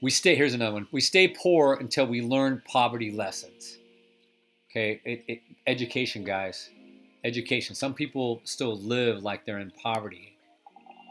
we 0.03 0.11
stay, 0.11 0.37
here's 0.37 0.53
another 0.53 0.75
one. 0.75 0.87
We 0.93 1.01
stay 1.01 1.29
poor 1.29 1.75
until 1.75 2.07
we 2.07 2.21
learn 2.21 2.63
poverty 2.71 3.11
lessons. 3.11 3.79
Okay, 4.71 5.01
it, 5.05 5.25
it, 5.27 5.41
education, 5.67 6.23
guys. 6.23 6.69
Education. 7.25 7.75
Some 7.75 7.95
people 7.95 8.43
still 8.45 8.77
live 8.77 9.23
like 9.23 9.47
they're 9.47 9.61
in 9.61 9.71
poverty. 9.71 10.37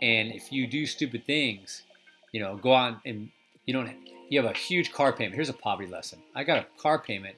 And 0.04 0.32
if 0.32 0.52
you 0.52 0.68
do 0.68 0.86
stupid 0.86 1.26
things, 1.26 1.82
you 2.32 2.40
know, 2.40 2.58
go 2.58 2.74
out 2.74 3.00
and 3.06 3.30
you 3.66 3.74
don't, 3.74 3.90
you 4.30 4.40
have 4.40 4.52
a 4.52 4.56
huge 4.56 4.92
car 4.92 5.12
payment. 5.14 5.34
Here's 5.34 5.50
a 5.50 5.54
poverty 5.54 5.90
lesson. 5.90 6.20
I 6.36 6.44
got 6.44 6.60
a 6.60 6.68
car 6.80 7.00
payment, 7.00 7.36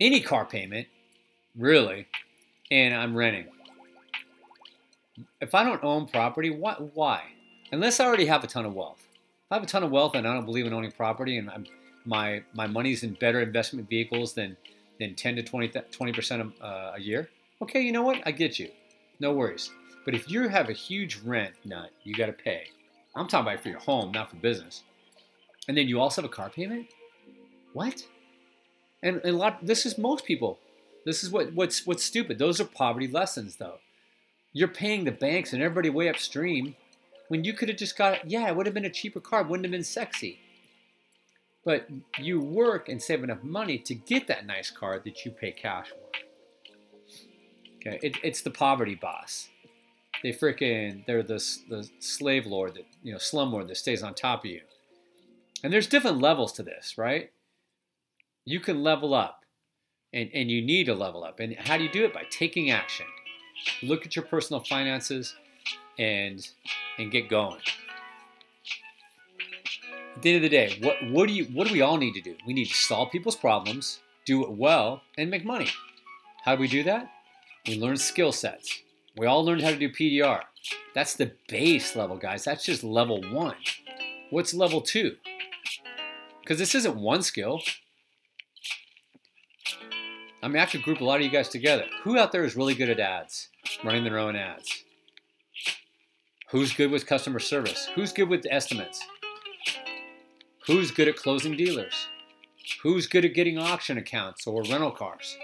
any 0.00 0.20
car 0.20 0.44
payment, 0.44 0.88
really, 1.56 2.08
and 2.72 2.94
I'm 2.94 3.14
renting. 3.14 3.48
If 5.42 5.54
I 5.54 5.62
don't 5.62 5.84
own 5.84 6.06
property, 6.06 6.48
why? 6.48 6.74
why? 6.94 7.22
Unless 7.70 8.00
I 8.00 8.06
already 8.06 8.24
have 8.26 8.42
a 8.42 8.46
ton 8.46 8.64
of 8.64 8.72
wealth. 8.72 9.06
If 9.10 9.52
I 9.52 9.56
have 9.56 9.62
a 9.62 9.66
ton 9.66 9.82
of 9.82 9.90
wealth 9.90 10.14
and 10.14 10.26
I 10.26 10.32
don't 10.32 10.46
believe 10.46 10.66
in 10.66 10.72
owning 10.72 10.90
property 10.90 11.36
and 11.36 11.50
I'm, 11.50 11.66
my, 12.06 12.42
my 12.54 12.66
money's 12.66 13.02
in 13.02 13.12
better 13.12 13.42
investment 13.42 13.90
vehicles 13.90 14.32
than, 14.32 14.56
than 14.98 15.14
10 15.14 15.36
to 15.36 15.42
20, 15.42 15.68
20% 15.68 16.52
a, 16.60 16.64
uh, 16.64 16.92
a 16.96 17.00
year, 17.00 17.28
okay, 17.60 17.82
you 17.82 17.92
know 17.92 18.02
what? 18.02 18.22
I 18.24 18.32
get 18.32 18.58
you. 18.58 18.70
No 19.20 19.34
worries. 19.34 19.70
But 20.06 20.14
if 20.14 20.30
you 20.30 20.48
have 20.48 20.70
a 20.70 20.72
huge 20.72 21.18
rent 21.18 21.54
nut 21.66 21.90
you 22.04 22.14
got 22.14 22.26
to 22.26 22.32
pay, 22.32 22.68
I'm 23.14 23.28
talking 23.28 23.52
about 23.52 23.62
for 23.62 23.68
your 23.68 23.80
home, 23.80 24.12
not 24.12 24.30
for 24.30 24.36
business, 24.36 24.82
and 25.68 25.76
then 25.76 25.88
you 25.88 26.00
also 26.00 26.22
have 26.22 26.30
a 26.30 26.34
car 26.34 26.48
payment, 26.48 26.86
what? 27.74 28.02
And, 29.02 29.16
and 29.16 29.34
a 29.34 29.36
lot. 29.36 29.64
This 29.64 29.84
is 29.84 29.98
most 29.98 30.24
people. 30.24 30.58
This 31.04 31.24
is 31.24 31.30
what 31.30 31.52
what's 31.52 31.86
what's 31.86 32.04
stupid. 32.04 32.38
Those 32.38 32.60
are 32.60 32.64
poverty 32.64 33.08
lessons, 33.08 33.56
though. 33.56 33.78
You're 34.52 34.68
paying 34.68 35.04
the 35.04 35.12
banks 35.12 35.52
and 35.52 35.62
everybody 35.62 35.90
way 35.90 36.08
upstream 36.08 36.76
when 37.28 37.44
you 37.44 37.52
could 37.52 37.68
have 37.68 37.78
just 37.78 37.96
got. 37.96 38.30
Yeah, 38.30 38.48
it 38.48 38.56
would 38.56 38.66
have 38.66 38.74
been 38.74 38.84
a 38.84 38.90
cheaper 38.90 39.20
car. 39.20 39.42
Wouldn't 39.42 39.64
have 39.64 39.72
been 39.72 39.84
sexy. 39.84 40.38
But 41.64 41.88
you 42.18 42.40
work 42.40 42.88
and 42.88 43.00
save 43.00 43.22
enough 43.22 43.42
money 43.42 43.78
to 43.78 43.94
get 43.94 44.26
that 44.26 44.46
nice 44.46 44.70
car 44.70 44.98
that 44.98 45.24
you 45.24 45.30
pay 45.30 45.52
cash 45.52 45.88
for. 45.88 46.02
Okay, 47.76 47.98
it, 48.02 48.16
it's 48.22 48.42
the 48.42 48.50
poverty 48.50 48.94
boss. 48.94 49.48
They 50.22 50.32
freaking 50.32 51.04
they're 51.06 51.22
the 51.22 51.42
the 51.68 51.88
slave 51.98 52.46
lord 52.46 52.74
that 52.74 52.86
you 53.02 53.12
know 53.12 53.18
slumlord 53.18 53.68
that 53.68 53.76
stays 53.76 54.02
on 54.02 54.14
top 54.14 54.44
of 54.44 54.50
you. 54.50 54.60
And 55.64 55.72
there's 55.72 55.86
different 55.86 56.18
levels 56.18 56.52
to 56.54 56.62
this, 56.62 56.98
right? 56.98 57.30
You 58.44 58.60
can 58.60 58.82
level 58.82 59.14
up 59.14 59.41
and, 60.12 60.30
and 60.34 60.50
you 60.50 60.62
need 60.62 60.84
to 60.84 60.94
level 60.94 61.24
up. 61.24 61.40
And 61.40 61.54
how 61.56 61.76
do 61.76 61.84
you 61.84 61.90
do 61.90 62.04
it? 62.04 62.12
By 62.12 62.24
taking 62.30 62.70
action. 62.70 63.06
Look 63.82 64.04
at 64.04 64.16
your 64.16 64.24
personal 64.24 64.62
finances 64.62 65.34
and 65.98 66.46
and 66.98 67.10
get 67.10 67.28
going. 67.28 67.60
At 70.16 70.22
the 70.22 70.34
end 70.34 70.44
of 70.44 70.50
the 70.50 70.56
day, 70.56 70.78
what, 70.82 70.96
what 71.10 71.28
do 71.28 71.34
you 71.34 71.44
what 71.46 71.66
do 71.66 71.72
we 71.72 71.80
all 71.80 71.96
need 71.96 72.14
to 72.14 72.20
do? 72.20 72.36
We 72.46 72.52
need 72.52 72.66
to 72.66 72.74
solve 72.74 73.10
people's 73.10 73.36
problems, 73.36 74.00
do 74.26 74.42
it 74.44 74.50
well, 74.50 75.02
and 75.16 75.30
make 75.30 75.44
money. 75.44 75.68
How 76.44 76.56
do 76.56 76.60
we 76.60 76.68
do 76.68 76.82
that? 76.84 77.10
We 77.66 77.78
learn 77.78 77.96
skill 77.96 78.32
sets. 78.32 78.82
We 79.16 79.26
all 79.26 79.44
learned 79.44 79.62
how 79.62 79.70
to 79.70 79.76
do 79.76 79.90
PDR. 79.90 80.40
That's 80.94 81.14
the 81.14 81.32
base 81.48 81.94
level, 81.94 82.16
guys. 82.16 82.44
That's 82.44 82.64
just 82.64 82.82
level 82.82 83.22
one. 83.30 83.56
What's 84.30 84.54
level 84.54 84.80
two? 84.80 85.16
Because 86.40 86.58
this 86.58 86.74
isn't 86.74 86.96
one 86.96 87.22
skill. 87.22 87.60
I 90.42 90.48
mean, 90.48 90.60
I 90.60 90.66
could 90.66 90.82
group 90.82 91.00
a 91.00 91.04
lot 91.04 91.20
of 91.20 91.22
you 91.22 91.30
guys 91.30 91.48
together. 91.48 91.84
Who 92.02 92.18
out 92.18 92.32
there 92.32 92.44
is 92.44 92.56
really 92.56 92.74
good 92.74 92.90
at 92.90 92.98
ads, 92.98 93.48
running 93.84 94.02
their 94.02 94.18
own 94.18 94.34
ads? 94.34 94.82
Who's 96.50 96.72
good 96.72 96.90
with 96.90 97.06
customer 97.06 97.38
service? 97.38 97.88
Who's 97.94 98.12
good 98.12 98.28
with 98.28 98.44
estimates? 98.50 99.00
Who's 100.66 100.90
good 100.90 101.06
at 101.06 101.16
closing 101.16 101.56
dealers? 101.56 102.08
Who's 102.82 103.06
good 103.06 103.24
at 103.24 103.34
getting 103.34 103.56
auction 103.56 103.98
accounts 103.98 104.44
or 104.46 104.62
rental 104.64 104.90
cars? 104.90 105.36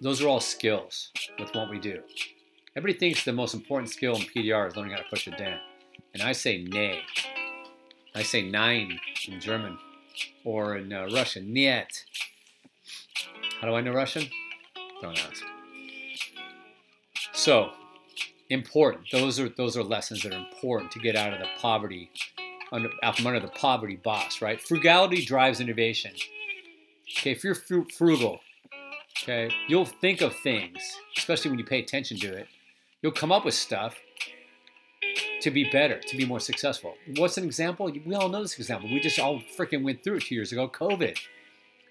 Those 0.00 0.22
are 0.22 0.28
all 0.28 0.40
skills 0.40 1.10
with 1.38 1.54
what 1.54 1.68
we 1.68 1.78
do. 1.78 2.02
Everybody 2.74 2.98
thinks 2.98 3.24
the 3.24 3.32
most 3.34 3.52
important 3.52 3.90
skill 3.90 4.16
in 4.16 4.22
PDR 4.22 4.66
is 4.68 4.76
learning 4.76 4.92
how 4.92 4.98
to 4.98 5.08
push 5.10 5.26
a 5.26 5.30
dent. 5.30 5.60
And 6.14 6.22
I 6.22 6.32
say 6.32 6.64
nay. 6.64 7.02
I 8.14 8.22
say 8.22 8.42
nein 8.42 8.98
in 9.28 9.40
German 9.40 9.78
or 10.44 10.76
in 10.76 10.92
uh, 10.92 11.08
Russian, 11.12 11.52
niet. 11.52 12.04
How 13.60 13.68
do 13.68 13.74
I 13.74 13.80
know 13.80 13.92
Russian? 13.92 14.28
Don't 15.00 15.18
ask. 15.18 15.42
So, 17.32 17.70
important. 18.50 19.06
Those 19.10 19.40
are 19.40 19.48
those 19.48 19.76
are 19.76 19.82
lessons 19.82 20.22
that 20.22 20.32
are 20.32 20.38
important 20.38 20.90
to 20.92 20.98
get 20.98 21.16
out 21.16 21.32
of 21.32 21.40
the 21.40 21.48
poverty 21.58 22.10
under, 22.72 22.88
out 23.02 23.16
from 23.16 23.26
under 23.26 23.40
the 23.40 23.48
poverty 23.48 23.96
boss, 23.96 24.40
right? 24.42 24.60
Frugality 24.60 25.24
drives 25.24 25.60
innovation. 25.60 26.12
Okay, 27.18 27.32
if 27.32 27.44
you're 27.44 27.56
frugal, 27.96 28.40
okay, 29.22 29.50
you'll 29.68 29.84
think 29.84 30.22
of 30.22 30.34
things, 30.36 30.78
especially 31.16 31.50
when 31.50 31.58
you 31.58 31.64
pay 31.64 31.80
attention 31.80 32.16
to 32.18 32.32
it. 32.34 32.46
You'll 33.02 33.12
come 33.12 33.32
up 33.32 33.44
with 33.44 33.54
stuff 33.54 33.96
to 35.42 35.50
be 35.50 35.68
better, 35.70 35.98
to 35.98 36.16
be 36.16 36.24
more 36.24 36.40
successful. 36.40 36.94
What's 37.16 37.36
an 37.36 37.44
example? 37.44 37.92
We 38.04 38.14
all 38.14 38.28
know 38.28 38.42
this 38.42 38.58
example. 38.58 38.90
We 38.90 39.00
just 39.00 39.18
all 39.18 39.42
freaking 39.56 39.82
went 39.82 40.02
through 40.02 40.16
it 40.16 40.24
two 40.24 40.34
years 40.34 40.52
ago 40.52 40.68
COVID. 40.68 41.18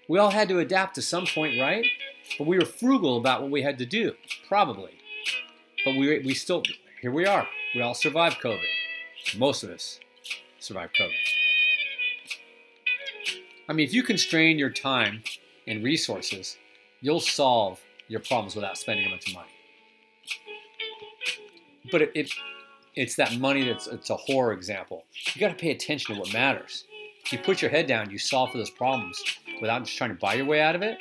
We 0.08 0.18
all 0.18 0.30
had 0.30 0.48
to 0.48 0.58
adapt 0.58 0.96
to 0.96 1.02
some 1.02 1.26
point, 1.26 1.60
right? 1.60 1.86
But 2.38 2.46
we 2.46 2.58
were 2.58 2.64
frugal 2.64 3.16
about 3.16 3.42
what 3.42 3.50
we 3.50 3.62
had 3.62 3.78
to 3.78 3.86
do, 3.86 4.14
probably. 4.48 4.92
But 5.84 5.96
we, 5.96 6.18
we 6.20 6.34
still, 6.34 6.62
here 7.00 7.12
we 7.12 7.26
are. 7.26 7.46
We 7.74 7.82
all 7.82 7.94
survived 7.94 8.40
COVID. 8.40 8.66
Most 9.36 9.62
of 9.62 9.70
us 9.70 10.00
survived 10.58 10.96
COVID. 10.96 11.12
I 13.68 13.72
mean, 13.72 13.86
if 13.86 13.94
you 13.94 14.02
constrain 14.02 14.58
your 14.58 14.70
time 14.70 15.22
and 15.66 15.84
resources, 15.84 16.56
you'll 17.00 17.20
solve 17.20 17.80
your 18.08 18.20
problems 18.20 18.54
without 18.54 18.76
spending 18.76 19.06
a 19.06 19.10
bunch 19.10 19.28
of 19.28 19.34
money. 19.34 19.48
But 21.90 22.02
it, 22.02 22.12
it 22.14 22.32
it's 22.94 23.16
that 23.16 23.38
money 23.38 23.64
that's 23.64 23.86
it's 23.86 24.10
a 24.10 24.16
horror 24.16 24.52
example. 24.52 25.04
You 25.34 25.40
got 25.40 25.48
to 25.48 25.54
pay 25.54 25.70
attention 25.70 26.14
to 26.14 26.20
what 26.20 26.32
matters. 26.32 26.84
If 27.24 27.32
you 27.32 27.38
put 27.38 27.62
your 27.62 27.70
head 27.70 27.86
down, 27.86 28.10
you 28.10 28.18
solve 28.18 28.50
for 28.50 28.58
those 28.58 28.70
problems 28.70 29.22
without 29.60 29.84
just 29.84 29.96
trying 29.96 30.10
to 30.10 30.16
buy 30.16 30.34
your 30.34 30.46
way 30.46 30.60
out 30.60 30.74
of 30.74 30.82
it. 30.82 30.98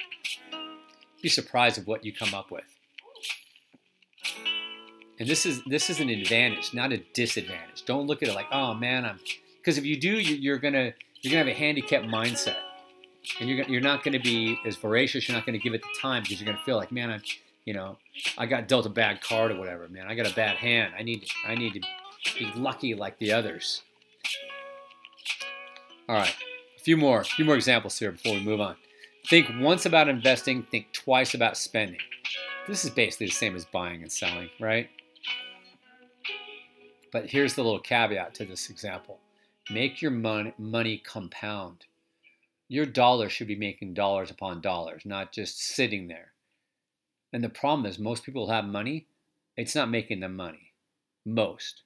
Be 1.22 1.30
surprised 1.30 1.78
of 1.78 1.88
what 1.88 2.06
you 2.06 2.14
come 2.14 2.34
up 2.34 2.52
with. 2.52 2.64
And 5.20 5.30
this 5.30 5.46
is 5.46 5.62
this 5.66 5.90
is 5.90 6.00
an 6.00 6.10
advantage, 6.10 6.74
not 6.74 6.92
a 6.92 6.98
disadvantage. 7.14 7.86
Don't 7.86 8.08
look 8.08 8.24
at 8.24 8.30
it 8.30 8.36
like, 8.36 8.48
oh 8.52 8.74
man, 8.74 9.06
I'm 9.06 9.20
because 9.58 9.78
if 9.78 9.86
you 9.86 10.00
do, 10.00 10.14
you're 10.14 10.58
gonna 10.58 10.94
you're 11.22 11.32
gonna 11.32 11.46
have 11.46 11.48
a 11.48 11.58
handicapped 11.58 12.08
mindset, 12.08 12.58
and 13.40 13.48
you're 13.48 13.64
you're 13.68 13.82
not 13.82 14.04
gonna 14.04 14.20
be 14.20 14.58
as 14.66 14.78
voracious. 14.78 15.28
You're 15.28 15.38
not 15.38 15.46
gonna 15.46 15.60
give 15.60 15.74
it 15.74 15.82
the 15.82 16.02
time 16.02 16.24
because 16.24 16.42
you're 16.42 16.52
gonna 16.52 16.66
feel 16.66 16.78
like, 16.78 16.92
man, 16.92 17.12
I'm 17.12 17.22
you 17.66 17.74
know, 17.74 17.98
I 18.38 18.46
got 18.46 18.68
dealt 18.68 18.86
a 18.86 18.90
bad 18.90 19.22
card 19.22 19.52
or 19.52 19.60
whatever, 19.60 19.88
man. 19.88 20.08
I 20.08 20.16
got 20.16 20.32
a 20.32 20.36
bad 20.36 20.58
hand. 20.58 20.94
I 20.98 21.04
need 21.04 21.26
I 21.46 21.56
need 21.56 21.74
to 21.74 21.82
be 22.38 22.52
lucky 22.56 22.96
like 22.96 23.18
the 23.20 23.34
others. 23.34 23.84
All 26.10 26.16
right, 26.16 26.36
a 26.78 26.84
few 26.84 26.98
more, 26.98 27.22
a 27.22 27.26
few 27.26 27.46
more 27.46 27.56
examples 27.56 27.98
here 27.98 28.12
before 28.12 28.34
we 28.34 28.42
move 28.42 28.60
on. 28.60 28.76
Think 29.28 29.48
once 29.60 29.86
about 29.86 30.10
investing. 30.10 30.64
Think 30.64 30.92
twice 30.92 31.34
about 31.34 31.58
spending. 31.58 32.00
This 32.68 32.84
is 32.84 32.92
basically 32.92 33.28
the 33.28 33.34
same 33.34 33.56
as 33.56 33.66
buying 33.66 34.02
and 34.02 34.12
selling, 34.12 34.50
right? 34.60 34.90
But 37.12 37.30
here's 37.30 37.54
the 37.54 37.64
little 37.64 37.80
caveat 37.80 38.34
to 38.36 38.46
this 38.46 38.70
example. 38.70 39.20
Make 39.70 40.02
your 40.02 40.12
money, 40.12 40.54
money 40.58 40.98
compound. 40.98 41.86
Your 42.68 42.86
dollar 42.86 43.30
should 43.30 43.48
be 43.48 43.56
making 43.56 43.94
dollars 43.94 44.32
upon 44.32 44.62
dollars, 44.62 45.04
not 45.06 45.32
just 45.32 45.60
sitting 45.60 46.08
there. 46.08 46.32
And 47.34 47.44
the 47.44 47.50
problem 47.50 47.86
is, 47.86 47.98
most 47.98 48.24
people 48.24 48.50
have 48.50 48.66
money, 48.66 49.08
it's 49.56 49.76
not 49.76 49.90
making 49.90 50.20
them 50.20 50.36
money. 50.36 50.74
Most. 51.26 51.84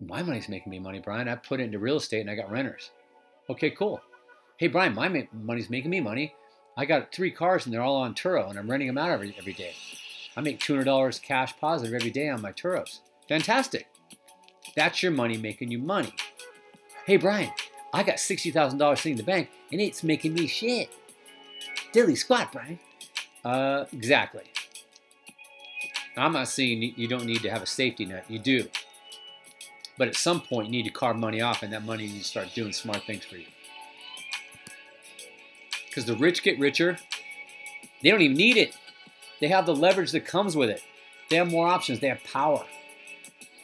My 0.00 0.22
money's 0.22 0.48
making 0.48 0.70
me 0.70 0.78
money, 0.78 1.00
Brian. 1.00 1.28
I 1.28 1.36
put 1.36 1.60
it 1.60 1.64
into 1.64 1.78
real 1.78 1.96
estate 1.96 2.20
and 2.20 2.30
I 2.30 2.34
got 2.34 2.50
renters. 2.50 2.90
Okay, 3.48 3.70
cool. 3.70 4.00
Hey, 4.58 4.68
Brian, 4.68 4.94
my 4.94 5.26
money's 5.32 5.70
making 5.70 5.90
me 5.90 6.00
money. 6.00 6.34
I 6.76 6.84
got 6.84 7.12
three 7.12 7.30
cars 7.30 7.64
and 7.64 7.74
they're 7.74 7.82
all 7.82 7.96
on 7.96 8.14
Turo 8.14 8.48
and 8.50 8.58
I'm 8.58 8.70
renting 8.70 8.88
them 8.88 8.98
out 8.98 9.10
every, 9.10 9.34
every 9.38 9.52
day. 9.52 9.74
I 10.36 10.40
make 10.40 10.60
$200 10.60 11.22
cash 11.22 11.54
positive 11.60 11.94
every 11.94 12.10
day 12.10 12.28
on 12.28 12.42
my 12.42 12.52
Turos. 12.52 13.00
Fantastic. 13.28 13.86
That's 14.76 15.02
your 15.02 15.12
money 15.12 15.36
making 15.36 15.70
you 15.70 15.78
money. 15.78 16.14
Hey, 17.06 17.16
Brian, 17.16 17.52
I 17.92 18.02
got 18.02 18.16
$60,000 18.16 18.96
sitting 18.96 19.12
in 19.12 19.18
the 19.18 19.22
bank 19.22 19.50
and 19.70 19.80
it's 19.80 20.02
making 20.02 20.34
me 20.34 20.46
shit. 20.46 20.90
Dilly 21.92 22.16
squat, 22.16 22.52
Brian. 22.52 22.80
Uh, 23.44 23.84
exactly. 23.92 24.44
I'm 26.16 26.32
not 26.32 26.48
saying 26.48 26.94
you 26.96 27.08
don't 27.08 27.26
need 27.26 27.42
to 27.42 27.50
have 27.50 27.62
a 27.62 27.66
safety 27.66 28.06
net. 28.06 28.24
You 28.28 28.38
do. 28.38 28.68
But 29.98 30.08
at 30.08 30.16
some 30.16 30.40
point, 30.40 30.66
you 30.66 30.72
need 30.72 30.84
to 30.84 30.90
carve 30.90 31.16
money 31.16 31.40
off, 31.40 31.62
and 31.62 31.72
that 31.72 31.84
money 31.84 32.06
needs 32.06 32.24
to 32.24 32.28
start 32.28 32.54
doing 32.54 32.72
smart 32.72 33.02
things 33.06 33.24
for 33.24 33.36
you. 33.36 33.46
Because 35.86 36.06
the 36.06 36.16
rich 36.16 36.42
get 36.42 36.58
richer. 36.58 36.98
They 38.02 38.10
don't 38.10 38.20
even 38.20 38.36
need 38.36 38.56
it. 38.56 38.76
They 39.40 39.48
have 39.48 39.66
the 39.66 39.74
leverage 39.74 40.12
that 40.12 40.26
comes 40.26 40.56
with 40.56 40.70
it. 40.70 40.82
They 41.30 41.36
have 41.36 41.50
more 41.50 41.68
options. 41.68 42.00
They 42.00 42.08
have 42.08 42.22
power 42.24 42.64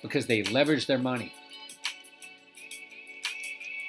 because 0.02 0.26
they 0.26 0.42
leverage 0.42 0.86
their 0.86 0.98
money. 0.98 1.32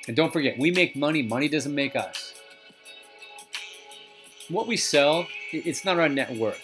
And 0.08 0.16
don't 0.16 0.34
forget, 0.34 0.58
we 0.58 0.72
make 0.72 0.96
money, 0.96 1.22
money 1.22 1.48
doesn't 1.48 1.74
make 1.74 1.96
us. 1.96 2.34
What 4.50 4.68
we 4.68 4.76
sell, 4.76 5.28
it's 5.52 5.86
not 5.86 6.00
our 6.00 6.10
net 6.10 6.36
worth. 6.36 6.62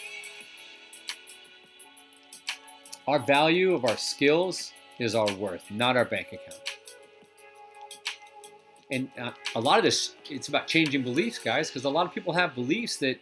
Our 3.08 3.20
value 3.20 3.74
of 3.74 3.86
our 3.86 3.98
skills 3.98 4.74
is 5.00 5.16
our 5.16 5.32
worth, 5.36 5.70
not 5.72 5.96
our 5.96 6.06
bank 6.06 6.28
account. 6.28 6.62
And 8.90 9.10
uh, 9.20 9.32
a 9.56 9.60
lot 9.60 9.78
of 9.78 9.84
this, 9.84 10.16
it's 10.30 10.48
about 10.48 10.68
changing 10.68 11.04
beliefs, 11.04 11.40
guys, 11.40 11.70
because 11.70 11.84
a 11.84 11.90
lot 11.90 12.06
of 12.06 12.14
people 12.14 12.34
have 12.34 12.56
beliefs 12.56 12.98
that 12.98 13.20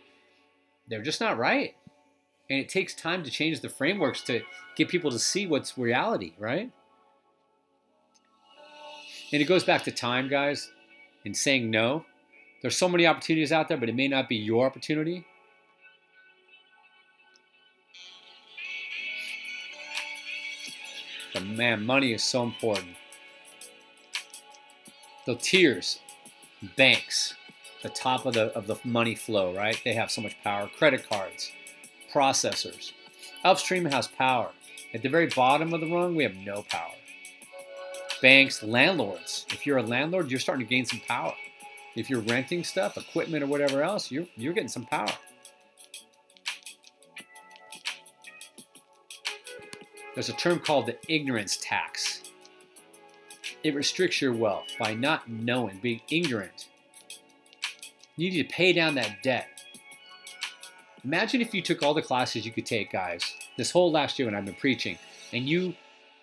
they're 0.88 1.02
just 1.02 1.20
not 1.20 1.38
right. 1.38 1.76
And 2.50 2.60
it 2.60 2.70
takes 2.70 2.94
time 2.94 3.24
to 3.24 3.32
change 3.32 3.62
the 3.62 3.70
frameworks 3.70 4.22
to 4.24 4.42
get 4.76 4.90
people 4.90 5.10
to 5.12 5.18
see 5.20 5.48
what's 5.48 5.78
reality, 5.78 6.34
right? 6.38 6.72
And 9.34 9.42
it 9.42 9.46
goes 9.46 9.64
back 9.64 9.84
to 9.84 9.92
time, 9.92 10.30
guys, 10.30 10.70
and 11.26 11.36
saying 11.36 11.72
no. 11.72 12.06
There's 12.62 12.78
so 12.78 12.88
many 12.88 13.08
opportunities 13.08 13.52
out 13.52 13.68
there, 13.68 13.78
but 13.78 13.90
it 13.90 13.96
may 13.96 14.08
not 14.08 14.30
be 14.30 14.36
your 14.36 14.66
opportunity. 14.66 15.26
Man, 21.56 21.86
money 21.86 22.14
is 22.14 22.24
so 22.24 22.44
important. 22.44 22.96
The 25.26 25.36
tiers, 25.36 26.00
banks, 26.78 27.34
the 27.82 27.90
top 27.90 28.26
of 28.26 28.34
the 28.34 28.56
of 28.58 28.68
the 28.68 28.76
money 28.84 29.16
flow, 29.16 29.54
right? 29.54 29.80
They 29.84 29.94
have 29.94 30.12
so 30.12 30.22
much 30.22 30.36
power. 30.44 30.70
Credit 30.78 31.08
cards, 31.08 31.52
processors. 32.14 32.92
Upstream 33.44 33.86
has 33.86 34.08
power. 34.08 34.52
At 34.94 35.02
the 35.02 35.10
very 35.10 35.28
bottom 35.28 35.74
of 35.74 35.82
the 35.82 35.92
rung, 35.92 36.16
we 36.16 36.24
have 36.24 36.36
no 36.36 36.64
power. 36.70 36.94
Banks, 38.22 38.64
landlords. 38.64 39.46
If 39.50 39.66
you're 39.66 39.78
a 39.78 39.84
landlord, 39.84 40.32
you're 40.32 40.40
starting 40.40 40.66
to 40.66 40.70
gain 40.70 40.86
some 40.86 41.02
power. 41.08 41.34
If 41.96 42.10
you're 42.10 42.22
renting 42.22 42.64
stuff, 42.64 42.98
equipment, 42.98 43.44
or 43.44 43.48
whatever 43.48 43.84
else, 43.84 44.10
you're, 44.10 44.28
you're 44.36 44.54
getting 44.54 44.70
some 44.70 44.86
power. 44.86 45.12
There's 50.16 50.30
a 50.30 50.34
term 50.34 50.60
called 50.60 50.88
the 50.88 50.98
ignorance 51.14 51.58
tax. 51.62 52.24
It 53.64 53.76
restricts 53.76 54.22
your 54.22 54.34
wealth 54.34 54.68
by 54.80 54.94
not 54.94 55.30
knowing, 55.30 55.80
being 55.82 56.02
ignorant. 56.10 56.70
You 58.16 58.32
need 58.32 58.44
to 58.44 58.56
pay 58.56 58.72
down 58.72 58.96
that 58.96 59.22
debt. 59.22 59.48
Imagine 61.04 61.42
if 61.42 61.54
you 61.54 61.62
took 61.62 61.84
all 61.84 61.94
the 61.94 62.02
classes 62.02 62.46
you 62.46 62.52
could 62.52 62.66
take, 62.66 62.92
guys, 62.92 63.30
this 63.58 63.72
whole 63.72 63.92
last 63.92 64.18
year 64.18 64.28
when 64.28 64.36
I've 64.36 64.46
been 64.46 64.56
preaching, 64.56 64.98
and 65.34 65.48
you, 65.48 65.76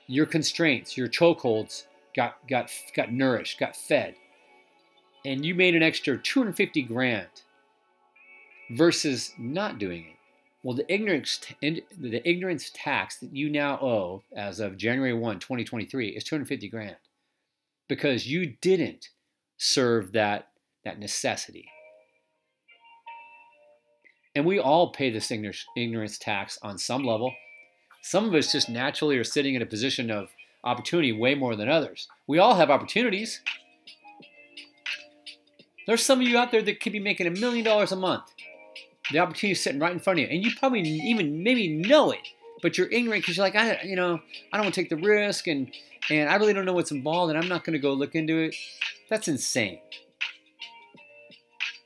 your 0.07 0.27
constraints, 0.27 0.97
your 0.97 1.09
chokeholds 1.09 1.85
got 2.17 2.37
got 2.49 2.71
got 2.95 3.13
nourished, 3.13 3.61
got 3.61 3.77
fed, 3.77 4.17
and 5.25 5.45
you 5.45 5.55
made 5.55 5.75
an 5.75 5.83
extra 5.83 6.19
250 6.19 6.83
grand 6.83 7.29
versus 8.71 9.35
not 9.39 9.79
doing 9.79 10.07
it. 10.11 10.17
Well, 10.63 10.77
the 10.77 10.93
ignorance 10.93 11.41
the 11.61 12.23
ignorance 12.29 12.71
tax 12.73 13.19
that 13.19 13.35
you 13.35 13.51
now 13.51 13.79
owe 13.81 14.23
as 14.37 14.61
of 14.61 14.77
January 14.77 15.13
1, 15.13 15.41
2023 15.41 16.11
is 16.11 16.25
250 16.25 16.69
grand 16.69 16.97
because 17.89 18.29
you 18.29 18.55
didn't 18.61 19.09
serve 19.59 20.13
that 20.13 20.49
that 20.85 20.99
necessity. 20.99 21.69
And 24.35 24.47
we 24.47 24.59
all 24.59 24.93
pay 24.93 25.11
this 25.11 25.31
ignorance 25.31 26.19
tax 26.19 26.59
on 26.63 26.79
some 26.79 27.05
level. 27.05 27.35
Some 28.03 28.25
of 28.25 28.35
us 28.35 28.51
just 28.51 28.69
naturally 28.69 29.19
are 29.19 29.25
sitting 29.25 29.55
in 29.55 29.63
a 29.63 29.67
position 29.67 30.11
of 30.11 30.31
opportunity 30.65 31.13
way 31.13 31.35
more 31.35 31.55
than 31.55 31.69
others. 31.69 32.09
We 32.27 32.39
all 32.39 32.55
have 32.55 32.71
opportunities. 32.71 33.41
There's 35.87 36.05
some 36.05 36.21
of 36.21 36.27
you 36.27 36.39
out 36.39 36.51
there 36.51 36.63
that 36.63 36.81
could 36.81 36.93
be 36.93 37.01
making 37.01 37.27
a 37.27 37.31
million 37.31 37.65
dollars 37.65 37.93
a 37.93 37.97
month. 37.97 38.33
The 39.13 39.19
opportunity 39.19 39.53
is 39.53 39.63
sitting 39.63 39.81
right 39.81 39.93
in 39.93 40.01
front 40.01 40.19
of 40.19 40.25
you, 40.25 40.35
and 40.35 40.45
you 40.45 40.53
probably 40.59 40.81
even 40.81 41.43
maybe 41.43 41.69
know 41.69 42.11
it, 42.11 42.27
but 42.63 42.79
you're 42.79 42.91
ignorant 42.91 43.23
because 43.23 43.37
you're 43.37 43.47
like, 43.47 43.57
I, 43.57 43.83
you 43.83 43.97
know, 43.97 44.21
I 44.53 44.57
don't 44.57 44.65
want 44.65 44.75
to 44.75 44.81
take 44.81 44.91
the 44.91 44.97
risk, 44.97 45.47
and 45.47 45.71
and 46.11 46.29
I 46.29 46.37
really 46.37 46.53
don't 46.53 46.65
know 46.65 46.73
what's 46.73 46.91
involved, 46.91 47.31
and 47.31 47.39
I'm 47.39 47.49
not 47.49 47.65
going 47.65 47.75
to 47.75 47.79
go 47.79 47.93
look 47.93 48.15
into 48.15 48.39
it. 48.39 48.57
That's 49.09 49.29
insane. 49.29 49.79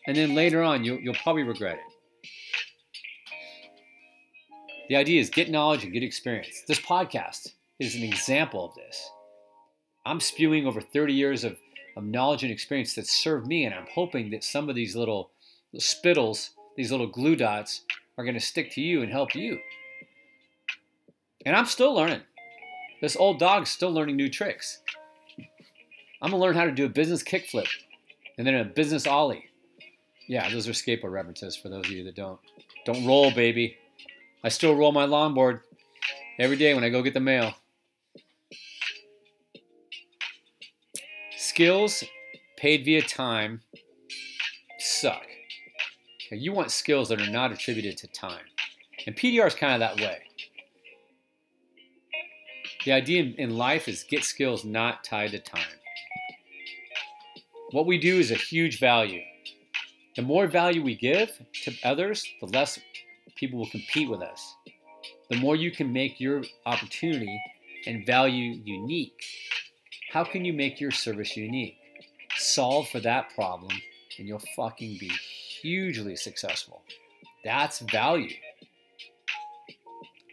And 0.06 0.16
then 0.16 0.34
later 0.34 0.62
on, 0.62 0.84
you'll, 0.84 0.98
you'll 0.98 1.14
probably 1.14 1.42
regret 1.42 1.78
it. 1.78 2.30
The 4.88 4.96
idea 4.96 5.20
is 5.20 5.30
get 5.30 5.50
knowledge 5.50 5.82
and 5.82 5.92
get 5.92 6.04
experience. 6.04 6.62
This 6.68 6.78
podcast 6.80 7.52
is 7.80 7.96
an 7.96 8.04
example 8.04 8.64
of 8.64 8.74
this. 8.76 9.10
I'm 10.04 10.20
spewing 10.20 10.66
over 10.66 10.80
30 10.80 11.12
years 11.12 11.42
of, 11.42 11.56
of 11.96 12.04
knowledge 12.04 12.44
and 12.44 12.52
experience 12.52 12.94
that 12.94 13.08
served 13.08 13.48
me, 13.48 13.64
and 13.64 13.74
I'm 13.74 13.88
hoping 13.92 14.30
that 14.30 14.44
some 14.44 14.68
of 14.68 14.76
these 14.76 14.94
little 14.94 15.30
spittles, 15.76 16.50
these 16.76 16.90
little 16.90 17.06
glue 17.06 17.36
dots, 17.36 17.82
are 18.18 18.24
going 18.24 18.34
to 18.34 18.40
stick 18.40 18.70
to 18.72 18.80
you 18.80 19.02
and 19.02 19.10
help 19.10 19.34
you. 19.34 19.58
And 21.44 21.54
I'm 21.54 21.66
still 21.66 21.94
learning. 21.94 22.22
This 23.00 23.16
old 23.16 23.38
dog's 23.38 23.70
still 23.70 23.92
learning 23.92 24.16
new 24.16 24.28
tricks. 24.28 24.80
I'm 26.22 26.30
gonna 26.30 26.42
learn 26.42 26.56
how 26.56 26.64
to 26.64 26.72
do 26.72 26.86
a 26.86 26.88
business 26.88 27.22
kickflip 27.22 27.68
and 28.38 28.46
then 28.46 28.54
a 28.54 28.64
business 28.64 29.06
ollie. 29.06 29.44
Yeah, 30.26 30.48
those 30.50 30.66
are 30.66 30.72
skateboard 30.72 31.12
references 31.12 31.56
for 31.56 31.68
those 31.68 31.84
of 31.84 31.92
you 31.92 32.04
that 32.04 32.16
don't. 32.16 32.40
Don't 32.84 33.06
roll, 33.06 33.30
baby. 33.30 33.76
I 34.42 34.48
still 34.48 34.74
roll 34.74 34.92
my 34.92 35.06
longboard 35.06 35.60
every 36.38 36.56
day 36.56 36.74
when 36.74 36.84
I 36.84 36.88
go 36.88 37.02
get 37.02 37.14
the 37.14 37.20
mail. 37.20 37.54
Skills 41.36 42.02
paid 42.56 42.84
via 42.84 43.02
time 43.02 43.60
suck. 44.78 45.26
You 46.30 46.52
want 46.52 46.70
skills 46.70 47.08
that 47.08 47.20
are 47.20 47.30
not 47.30 47.52
attributed 47.52 47.96
to 47.98 48.08
time. 48.08 48.44
And 49.06 49.16
PDR 49.16 49.46
is 49.46 49.54
kind 49.54 49.74
of 49.74 49.80
that 49.80 50.04
way. 50.04 50.22
The 52.84 52.92
idea 52.92 53.34
in 53.36 53.56
life 53.56 53.88
is 53.88 54.04
get 54.04 54.24
skills 54.24 54.64
not 54.64 55.04
tied 55.04 55.32
to 55.32 55.38
time. 55.38 55.60
What 57.70 57.86
we 57.86 57.98
do 57.98 58.18
is 58.18 58.30
a 58.30 58.36
huge 58.36 58.78
value. 58.78 59.22
The 60.14 60.22
more 60.22 60.46
value 60.46 60.82
we 60.82 60.94
give 60.94 61.30
to 61.64 61.74
others, 61.84 62.26
the 62.40 62.46
less 62.46 62.78
people 63.36 63.58
will 63.58 63.70
compete 63.70 64.08
with 64.08 64.22
us. 64.22 64.54
The 65.30 65.36
more 65.36 65.56
you 65.56 65.70
can 65.70 65.92
make 65.92 66.20
your 66.20 66.42
opportunity 66.64 67.40
and 67.86 68.06
value 68.06 68.60
unique. 68.64 69.24
How 70.12 70.24
can 70.24 70.44
you 70.44 70.52
make 70.52 70.80
your 70.80 70.90
service 70.90 71.36
unique? 71.36 71.76
Solve 72.36 72.88
for 72.88 73.00
that 73.00 73.34
problem 73.34 73.72
and 74.18 74.26
you'll 74.26 74.42
fucking 74.56 74.96
be 74.98 75.10
hugely 75.66 76.16
successful. 76.16 76.82
That's 77.44 77.80
value. 77.80 78.34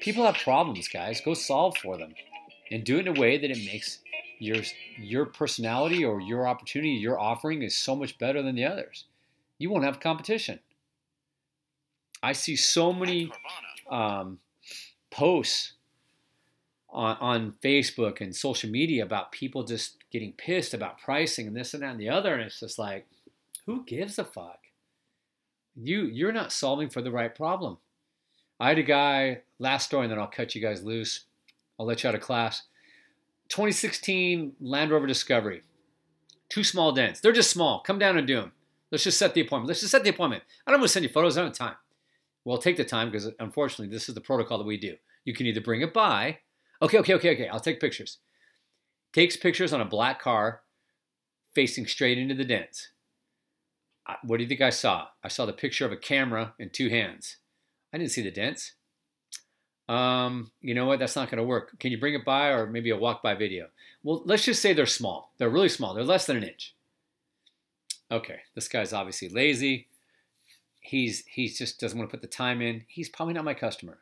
People 0.02 0.26
have 0.26 0.36
problems, 0.36 0.88
guys. 0.88 1.22
Go 1.22 1.34
solve 1.34 1.78
for 1.78 1.98
them 1.98 2.14
and 2.72 2.84
do 2.84 2.98
it 2.98 3.08
in 3.08 3.18
a 3.18 3.20
way 3.20 3.38
that 3.38 3.50
it 3.50 3.66
makes 3.66 4.00
your 4.40 4.58
your 4.98 5.26
personality 5.26 6.04
or 6.04 6.20
your 6.20 6.48
opportunity, 6.48 6.92
your 6.92 7.20
offering 7.20 7.62
is 7.64 7.76
so 7.76 7.96
much 7.96 8.18
better 8.18 8.42
than 8.42 8.56
the 8.56 8.66
others. 8.66 9.06
You 9.58 9.70
won't 9.70 9.86
have 9.86 10.00
competition. 10.00 10.60
I 12.22 12.34
see 12.34 12.56
so 12.56 12.92
many 12.94 13.32
um, 13.90 14.40
posts 15.12 15.74
on, 16.90 17.18
on 17.20 17.54
Facebook 17.64 18.22
and 18.22 18.36
social 18.36 18.70
media 18.70 19.04
about 19.04 19.32
people 19.32 19.64
just 19.64 19.98
getting 20.12 20.34
pissed 20.34 20.74
about 20.74 21.00
pricing 21.00 21.48
and 21.48 21.56
this 21.56 21.74
and 21.74 21.84
that 21.84 21.92
and 21.92 22.00
the 22.00 22.10
other, 22.10 22.34
and 22.34 22.44
it's 22.44 22.60
just 22.60 22.78
like, 22.78 23.08
who 23.66 23.84
gives 23.86 24.20
a 24.20 24.26
fuck? 24.26 24.60
You 25.76 26.04
you're 26.04 26.32
not 26.32 26.52
solving 26.52 26.90
for 26.90 27.02
the 27.02 27.12
right 27.12 27.34
problem. 27.34 27.78
I 28.60 28.70
had 28.70 28.78
a 28.78 28.84
guy 28.84 29.42
last 29.60 29.86
story, 29.86 30.06
and 30.06 30.12
then 30.12 30.20
I'll 30.20 30.28
cut 30.28 30.56
you 30.56 30.62
guys 30.62 30.84
loose. 30.84 31.26
I'll 31.80 31.86
let 31.86 32.04
you 32.04 32.10
out 32.10 32.16
of 32.16 32.22
class. 32.22 32.64
2016 33.50 34.54
Land 34.62 34.92
Rover 34.92 35.08
Discovery. 35.08 35.64
Two 36.50 36.64
small 36.64 36.92
dents. 36.92 37.20
They're 37.20 37.32
just 37.32 37.50
small. 37.50 37.82
Come 37.82 38.00
down 38.00 38.18
and 38.18 38.28
do 38.28 38.36
them. 38.36 38.52
Let's 38.92 39.04
just 39.04 39.18
set 39.18 39.34
the 39.34 39.42
appointment. 39.42 39.68
Let's 39.68 39.80
just 39.80 39.92
set 39.92 40.04
the 40.04 40.12
appointment. 40.12 40.44
I 40.66 40.72
don't 40.72 40.80
want 40.80 40.90
to 40.90 40.94
send 40.94 41.04
you 41.04 41.10
photos. 41.10 41.38
I 41.38 41.42
don't 41.42 41.50
have 41.50 41.58
time. 41.58 41.76
Well, 42.46 42.58
take 42.58 42.78
the 42.78 42.86
time 42.86 43.10
because 43.10 43.30
unfortunately, 43.40 43.88
this 43.88 44.08
is 44.08 44.16
the 44.16 44.22
protocol 44.22 44.60
that 44.60 44.68
we 44.68 44.78
do. 44.78 44.96
You 45.26 45.34
can 45.34 45.48
either 45.48 45.62
bring 45.62 45.82
it 45.82 45.94
by. 45.94 46.40
Okay, 46.82 47.00
okay, 47.00 47.16
okay, 47.16 47.32
okay. 47.34 47.48
I'll 47.48 47.60
take 47.60 47.80
pictures. 47.80 48.20
Takes 49.14 49.38
pictures 49.38 49.74
on 49.74 49.82
a 49.82 49.86
black 49.86 50.22
car 50.22 50.62
facing 51.54 51.88
straight 51.88 52.18
into 52.18 52.36
the 52.36 52.46
dents. 52.46 52.90
What 54.24 54.38
do 54.38 54.44
you 54.44 54.50
think 54.50 54.62
I 54.62 54.70
saw? 54.70 55.08
I 55.24 55.28
saw 55.28 55.46
the 55.46 55.54
picture 55.54 55.86
of 55.86 55.92
a 55.92 55.98
camera 55.98 56.54
in 56.60 56.70
two 56.70 56.90
hands. 56.90 57.38
I 57.94 57.98
didn't 57.98 58.12
see 58.12 58.22
the 58.22 58.32
dents 58.32 58.74
um, 59.90 60.52
you 60.62 60.74
know 60.74 60.86
what, 60.86 61.00
that's 61.00 61.16
not 61.16 61.30
going 61.30 61.38
to 61.38 61.44
work. 61.44 61.78
Can 61.80 61.92
you 61.92 62.00
bring 62.00 62.14
it 62.14 62.24
by 62.24 62.50
or 62.50 62.68
maybe 62.68 62.90
a 62.90 62.98
walk 62.98 63.22
by 63.22 63.36
video? 63.36 63.68
Well, 64.04 64.24
let's 64.26 64.46
just 64.46 64.62
say 64.62 64.74
they're 64.74 64.86
small. 64.86 65.34
They're 65.38 65.50
really 65.50 65.70
small. 65.70 65.94
They're 65.94 66.04
less 66.04 66.26
than 66.26 66.38
an 66.38 66.44
inch. 66.44 66.76
Okay, 68.12 68.40
this 68.56 68.68
guy's 68.68 68.94
obviously 68.94 69.30
lazy. 69.30 69.88
He's 70.80 71.24
he 71.26 71.48
just 71.48 71.80
doesn't 71.80 71.98
want 71.98 72.10
to 72.10 72.16
put 72.16 72.22
the 72.22 72.28
time 72.28 72.62
in. 72.62 72.84
He's 72.88 73.10
probably 73.10 73.34
not 73.34 73.46
my 73.46 73.54
customer. 73.54 74.00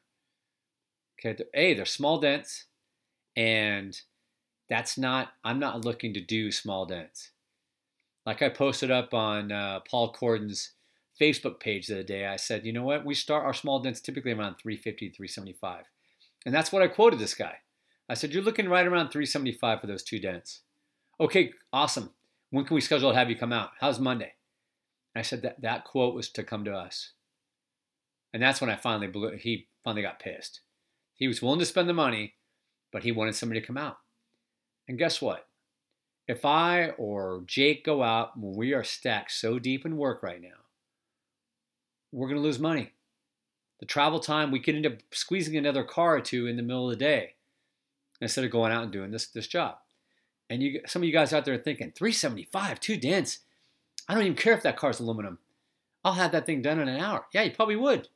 Okay, 1.19 1.33
they're, 1.37 1.47
a 1.53 1.73
they're 1.75 1.85
small 1.85 2.19
dents, 2.19 2.65
and 3.35 3.99
that's 4.67 4.97
not. 4.97 5.29
I'm 5.43 5.59
not 5.59 5.85
looking 5.85 6.13
to 6.15 6.21
do 6.21 6.51
small 6.51 6.85
dents. 6.85 7.31
Like 8.25 8.41
I 8.41 8.49
posted 8.49 8.91
up 8.91 9.13
on 9.13 9.51
uh, 9.51 9.79
Paul 9.89 10.13
Corden's 10.13 10.73
Facebook 11.19 11.60
page 11.60 11.88
the 11.88 11.95
other 11.95 12.03
day, 12.03 12.25
I 12.25 12.36
said, 12.36 12.65
you 12.65 12.73
know 12.73 12.84
what? 12.84 13.05
We 13.05 13.13
start 13.13 13.45
our 13.45 13.53
small 13.53 13.79
dents 13.79 14.01
typically 14.01 14.31
around 14.31 14.55
350 14.55 15.10
to 15.10 15.15
375. 15.15 15.86
And 16.45 16.53
that's 16.53 16.71
what 16.71 16.81
I 16.81 16.88
quoted 16.88 17.19
this 17.19 17.34
guy. 17.34 17.57
I 18.10 18.13
said, 18.13 18.34
you're 18.34 18.43
looking 18.43 18.67
right 18.67 18.86
around 18.86 19.10
375 19.10 19.81
for 19.81 19.88
those 19.88 20.03
two 20.03 20.19
dents. 20.19 20.62
Okay, 21.19 21.53
awesome. 21.71 22.12
When 22.49 22.65
can 22.65 22.75
we 22.75 22.81
schedule 22.81 23.12
to 23.12 23.15
have 23.15 23.29
you 23.29 23.38
come 23.38 23.53
out? 23.53 23.69
How's 23.79 23.99
Monday? 23.99 24.34
And 25.13 25.19
I 25.19 25.23
said 25.23 25.41
that 25.43 25.62
that 25.62 25.86
quote 25.86 26.15
was 26.15 26.29
to 26.29 26.43
come 26.43 26.65
to 26.65 26.73
us. 26.73 27.13
And 28.34 28.41
that's 28.41 28.62
when 28.62 28.69
I 28.69 28.75
finally 28.75 29.07
blew, 29.07 29.36
he 29.38 29.67
finally 29.84 30.01
got 30.01 30.19
pissed. 30.19 30.62
He 31.15 31.27
was 31.27 31.41
willing 31.41 31.60
to 31.60 31.65
spend 31.65 31.88
the 31.88 31.93
money, 31.93 32.36
but 32.91 33.03
he 33.03 33.12
wanted 33.12 33.36
somebody 33.36 33.62
to 33.62 33.67
come 33.67 33.77
out. 33.77 33.97
And 34.88 34.97
guess 34.97 35.21
what? 35.21 35.47
If 36.27 36.45
I 36.45 36.89
or 36.91 37.43
Jake 37.45 37.84
go 37.84 38.03
out 38.03 38.38
when 38.38 38.55
we 38.55 38.73
are 38.73 38.84
stacked 38.84 39.31
so 39.31 39.60
deep 39.60 39.86
in 39.86 39.97
work 39.97 40.23
right 40.23 40.41
now, 40.41 40.49
we're 42.12 42.27
going 42.27 42.39
to 42.39 42.43
lose 42.43 42.60
money. 42.60 42.91
The 43.79 43.86
travel 43.86 44.19
time, 44.19 44.51
we 44.51 44.60
could 44.60 44.75
end 44.75 44.86
up 44.86 44.93
squeezing 45.12 45.57
another 45.57 45.84
car 45.84 46.15
or 46.15 46.21
two 46.21 46.47
in 46.47 46.55
the 46.55 46.63
middle 46.63 46.89
of 46.89 46.97
the 46.97 47.03
day 47.03 47.34
instead 48.21 48.45
of 48.45 48.51
going 48.51 48.71
out 48.71 48.84
and 48.84 48.91
doing 48.91 49.12
this 49.12 49.27
this 49.27 49.47
job. 49.47 49.77
And 50.49 50.62
you, 50.62 50.81
some 50.86 51.01
of 51.01 51.07
you 51.07 51.13
guys 51.13 51.34
out 51.34 51.45
there 51.45 51.55
are 51.55 51.57
thinking, 51.57 51.93
375, 51.95 52.79
two 52.79 52.97
dents. 52.97 53.39
I 54.07 54.13
don't 54.13 54.23
even 54.23 54.36
care 54.36 54.53
if 54.53 54.63
that 54.63 54.75
car's 54.75 54.99
aluminum. 54.99 55.39
I'll 56.03 56.13
have 56.13 56.34
that 56.34 56.45
thing 56.45 56.62
done 56.62 56.79
in 56.79 56.89
an 56.89 56.99
hour. 56.99 57.25
Yeah, 57.34 57.43
you 57.43 57.51
probably 57.51 57.77
would. 57.77 58.10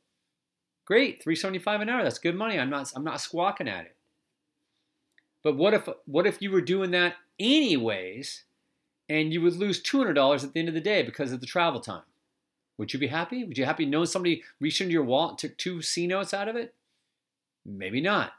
Great, 0.85 1.23
375 1.23 1.81
an 1.81 1.89
hour. 1.89 2.03
That's 2.03 2.19
good 2.19 2.35
money. 2.35 2.59
I'm 2.59 2.69
not 2.69 2.91
I'm 2.95 3.03
not 3.03 3.21
squawking 3.21 3.67
at 3.67 3.85
it. 3.85 3.95
But 5.43 5.55
what 5.55 5.73
if 5.73 5.87
what 6.05 6.27
if 6.27 6.41
you 6.41 6.51
were 6.51 6.61
doing 6.61 6.91
that 6.91 7.15
anyways 7.39 8.43
and 9.07 9.33
you 9.33 9.41
would 9.41 9.55
lose 9.55 9.81
$200 9.81 10.43
at 10.43 10.53
the 10.53 10.59
end 10.59 10.67
of 10.69 10.73
the 10.73 10.81
day 10.81 11.03
because 11.03 11.31
of 11.31 11.39
the 11.39 11.45
travel 11.45 11.79
time? 11.79 12.03
Would 12.77 12.93
you 12.93 12.99
be 12.99 13.07
happy? 13.07 13.43
Would 13.43 13.57
you 13.57 13.65
happy 13.65 13.85
knowing 13.85 14.07
somebody 14.07 14.43
reached 14.59 14.81
into 14.81 14.93
your 14.93 15.03
wallet 15.03 15.31
and 15.31 15.39
took 15.39 15.57
two 15.57 15.81
C 15.81 16.07
notes 16.07 16.33
out 16.33 16.47
of 16.47 16.55
it? 16.55 16.73
Maybe 17.65 18.01
not. 18.01 18.33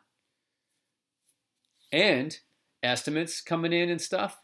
And 1.93 2.39
estimates 2.83 3.41
coming 3.41 3.73
in 3.73 3.89
and 3.89 4.01
stuff. 4.01 4.39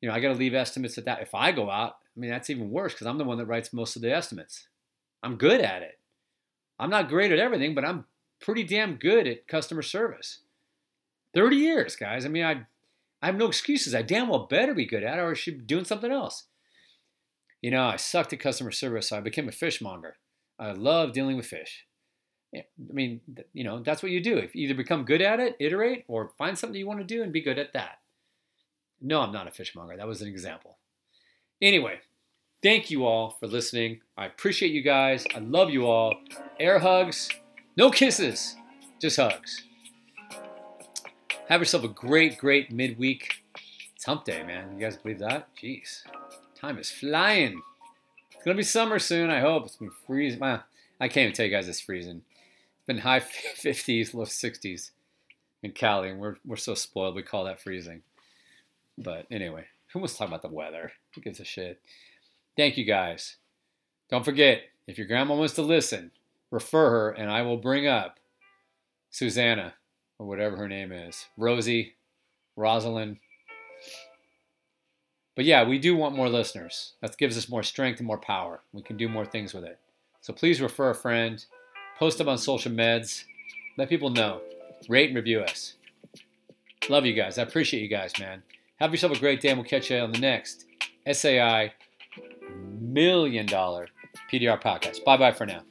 You 0.00 0.08
know, 0.08 0.14
I 0.14 0.20
got 0.20 0.28
to 0.28 0.34
leave 0.34 0.54
estimates 0.54 0.98
at 0.98 1.04
that. 1.04 1.20
If 1.20 1.34
I 1.34 1.52
go 1.52 1.70
out, 1.70 1.96
I 2.16 2.20
mean, 2.20 2.30
that's 2.30 2.50
even 2.50 2.70
worse 2.70 2.92
because 2.92 3.06
I'm 3.06 3.18
the 3.18 3.24
one 3.24 3.38
that 3.38 3.46
writes 3.46 3.72
most 3.72 3.96
of 3.96 4.02
the 4.02 4.14
estimates. 4.14 4.68
I'm 5.22 5.36
good 5.36 5.60
at 5.60 5.82
it. 5.82 5.98
I'm 6.78 6.90
not 6.90 7.08
great 7.08 7.32
at 7.32 7.38
everything, 7.38 7.74
but 7.74 7.84
I'm 7.84 8.04
pretty 8.40 8.64
damn 8.64 8.96
good 8.96 9.26
at 9.26 9.48
customer 9.48 9.82
service. 9.82 10.40
30 11.34 11.56
years, 11.56 11.96
guys. 11.96 12.24
I 12.24 12.28
mean, 12.28 12.44
I, 12.44 12.66
I 13.24 13.28
have 13.28 13.36
no 13.36 13.46
excuses. 13.46 13.94
I 13.94 14.02
damn 14.02 14.28
well 14.28 14.46
better 14.50 14.74
be 14.74 14.84
good 14.84 15.02
at 15.02 15.18
it 15.18 15.22
or 15.22 15.30
I 15.30 15.34
should 15.34 15.60
be 15.60 15.64
doing 15.64 15.86
something 15.86 16.12
else. 16.12 16.44
You 17.62 17.70
know, 17.70 17.86
I 17.86 17.96
sucked 17.96 18.34
at 18.34 18.40
customer 18.40 18.70
service, 18.70 19.08
so 19.08 19.16
I 19.16 19.20
became 19.20 19.48
a 19.48 19.52
fishmonger. 19.52 20.16
I 20.58 20.72
love 20.72 21.14
dealing 21.14 21.38
with 21.38 21.46
fish. 21.46 21.86
I 22.54 22.64
mean, 22.78 23.22
you 23.54 23.64
know, 23.64 23.82
that's 23.82 24.02
what 24.02 24.12
you 24.12 24.20
do. 24.20 24.36
If 24.36 24.54
you 24.54 24.64
either 24.64 24.74
become 24.74 25.06
good 25.06 25.22
at 25.22 25.40
it, 25.40 25.56
iterate, 25.58 26.04
or 26.06 26.32
find 26.36 26.58
something 26.58 26.78
you 26.78 26.86
want 26.86 27.00
to 27.00 27.06
do 27.06 27.22
and 27.22 27.32
be 27.32 27.40
good 27.40 27.58
at 27.58 27.72
that. 27.72 28.00
No, 29.00 29.22
I'm 29.22 29.32
not 29.32 29.48
a 29.48 29.50
fishmonger. 29.50 29.96
That 29.96 30.06
was 30.06 30.20
an 30.20 30.28
example. 30.28 30.76
Anyway, 31.62 32.00
thank 32.62 32.90
you 32.90 33.06
all 33.06 33.38
for 33.40 33.46
listening. 33.46 34.02
I 34.18 34.26
appreciate 34.26 34.72
you 34.72 34.82
guys. 34.82 35.24
I 35.34 35.38
love 35.38 35.70
you 35.70 35.86
all. 35.86 36.14
Air 36.60 36.78
hugs, 36.78 37.30
no 37.74 37.90
kisses, 37.90 38.54
just 39.00 39.16
hugs. 39.16 39.64
Have 41.48 41.60
yourself 41.60 41.84
a 41.84 41.88
great, 41.88 42.38
great 42.38 42.70
midweek. 42.72 43.44
It's 43.94 44.06
hump 44.06 44.24
day, 44.24 44.42
man. 44.42 44.72
You 44.74 44.80
guys 44.80 44.96
believe 44.96 45.18
that? 45.18 45.54
Jeez. 45.54 46.02
Time 46.58 46.78
is 46.78 46.90
flying. 46.90 47.60
It's 48.34 48.42
gonna 48.44 48.56
be 48.56 48.62
summer 48.62 48.98
soon. 48.98 49.28
I 49.28 49.40
hope 49.40 49.66
it's 49.66 49.76
been 49.76 49.90
freezing. 50.06 50.40
Well, 50.40 50.62
I 50.98 51.08
can't 51.08 51.24
even 51.24 51.34
tell 51.34 51.44
you 51.44 51.52
guys 51.52 51.68
it's 51.68 51.80
freezing. 51.80 52.22
It's 52.78 52.86
been 52.86 52.98
high 52.98 53.20
50s, 53.56 54.14
low 54.14 54.24
60s 54.24 54.90
in 55.62 55.72
Cali, 55.72 56.08
and 56.08 56.18
we're 56.18 56.36
we're 56.46 56.56
so 56.56 56.74
spoiled. 56.74 57.14
We 57.14 57.22
call 57.22 57.44
that 57.44 57.60
freezing. 57.60 58.02
But 58.96 59.26
anyway, 59.30 59.66
who 59.92 59.98
wants 59.98 60.14
to 60.14 60.20
talk 60.20 60.28
about 60.28 60.42
the 60.42 60.48
weather? 60.48 60.92
Who 61.14 61.20
gives 61.20 61.40
a 61.40 61.44
shit? 61.44 61.78
Thank 62.56 62.78
you 62.78 62.84
guys. 62.84 63.36
Don't 64.08 64.24
forget, 64.24 64.62
if 64.86 64.96
your 64.96 65.06
grandma 65.06 65.34
wants 65.34 65.54
to 65.54 65.62
listen, 65.62 66.10
refer 66.50 66.88
her, 66.90 67.10
and 67.10 67.30
I 67.30 67.42
will 67.42 67.56
bring 67.58 67.86
up 67.86 68.18
Susanna 69.10 69.74
or 70.24 70.26
whatever 70.26 70.56
her 70.56 70.68
name 70.68 70.90
is, 70.90 71.26
Rosie, 71.36 71.94
Rosalind. 72.56 73.18
But 75.36 75.44
yeah, 75.44 75.64
we 75.64 75.78
do 75.78 75.94
want 75.94 76.16
more 76.16 76.28
listeners. 76.30 76.94
That 77.02 77.16
gives 77.18 77.36
us 77.36 77.48
more 77.48 77.62
strength 77.62 77.98
and 77.98 78.06
more 78.06 78.18
power. 78.18 78.60
We 78.72 78.82
can 78.82 78.96
do 78.96 79.08
more 79.08 79.26
things 79.26 79.52
with 79.52 79.64
it. 79.64 79.78
So 80.22 80.32
please 80.32 80.62
refer 80.62 80.90
a 80.90 80.94
friend, 80.94 81.44
post 81.98 82.18
them 82.18 82.28
on 82.28 82.38
social 82.38 82.72
meds, 82.72 83.24
let 83.76 83.90
people 83.90 84.08
know, 84.08 84.40
rate 84.88 85.08
and 85.08 85.16
review 85.16 85.40
us. 85.40 85.74
Love 86.88 87.04
you 87.04 87.12
guys. 87.12 87.36
I 87.36 87.42
appreciate 87.42 87.82
you 87.82 87.88
guys, 87.88 88.12
man. 88.18 88.42
Have 88.76 88.92
yourself 88.92 89.16
a 89.16 89.20
great 89.20 89.40
day, 89.40 89.50
and 89.50 89.58
we'll 89.58 89.68
catch 89.68 89.90
you 89.90 89.98
on 89.98 90.12
the 90.12 90.18
next 90.18 90.66
SAI 91.10 91.72
million 92.80 93.46
dollar 93.46 93.88
PDR 94.32 94.60
podcast. 94.62 95.04
Bye 95.04 95.16
bye 95.16 95.32
for 95.32 95.46
now. 95.46 95.62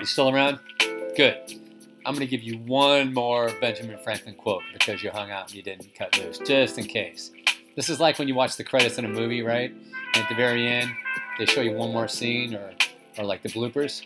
You 0.00 0.06
still 0.06 0.28
around? 0.28 0.58
Good. 1.16 1.36
I'm 2.06 2.14
going 2.14 2.26
to 2.26 2.26
give 2.26 2.42
you 2.42 2.58
one 2.58 3.12
more 3.12 3.50
Benjamin 3.60 3.98
Franklin 3.98 4.34
quote 4.34 4.62
because 4.72 5.02
you 5.02 5.10
hung 5.10 5.30
out 5.30 5.48
and 5.48 5.54
you 5.54 5.62
didn't 5.62 5.94
cut 5.94 6.18
loose, 6.18 6.38
just 6.38 6.78
in 6.78 6.86
case. 6.86 7.30
This 7.76 7.88
is 7.88 8.00
like 8.00 8.18
when 8.18 8.26
you 8.26 8.34
watch 8.34 8.56
the 8.56 8.64
credits 8.64 8.98
in 8.98 9.04
a 9.04 9.08
movie, 9.08 9.42
right? 9.42 9.70
And 9.70 10.16
at 10.16 10.28
the 10.28 10.34
very 10.34 10.66
end, 10.66 10.90
they 11.38 11.46
show 11.46 11.60
you 11.60 11.72
one 11.72 11.92
more 11.92 12.08
scene 12.08 12.54
or, 12.54 12.72
or 13.18 13.24
like 13.24 13.42
the 13.42 13.48
bloopers. 13.50 14.04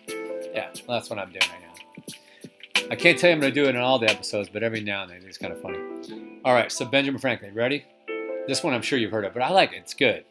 Yeah, 0.52 0.70
well, 0.86 0.98
that's 0.98 1.08
what 1.08 1.18
I'm 1.18 1.30
doing 1.30 1.42
right 1.50 1.62
now. 1.62 2.88
I 2.90 2.96
can't 2.96 3.18
tell 3.18 3.30
you 3.30 3.34
I'm 3.34 3.40
going 3.40 3.54
to 3.54 3.60
do 3.60 3.66
it 3.66 3.74
in 3.74 3.80
all 3.80 3.98
the 3.98 4.10
episodes, 4.10 4.48
but 4.52 4.62
every 4.62 4.80
now 4.80 5.02
and 5.02 5.10
then 5.10 5.22
it's 5.24 5.38
kind 5.38 5.52
of 5.52 5.60
funny. 5.62 5.78
All 6.44 6.52
right, 6.52 6.70
so 6.70 6.84
Benjamin 6.84 7.20
Franklin, 7.20 7.54
ready? 7.54 7.84
This 8.46 8.62
one 8.62 8.74
I'm 8.74 8.82
sure 8.82 8.98
you've 8.98 9.10
heard 9.10 9.24
of, 9.24 9.32
but 9.32 9.42
I 9.42 9.50
like 9.50 9.72
it. 9.72 9.76
It's 9.76 9.94
good. 9.94 10.24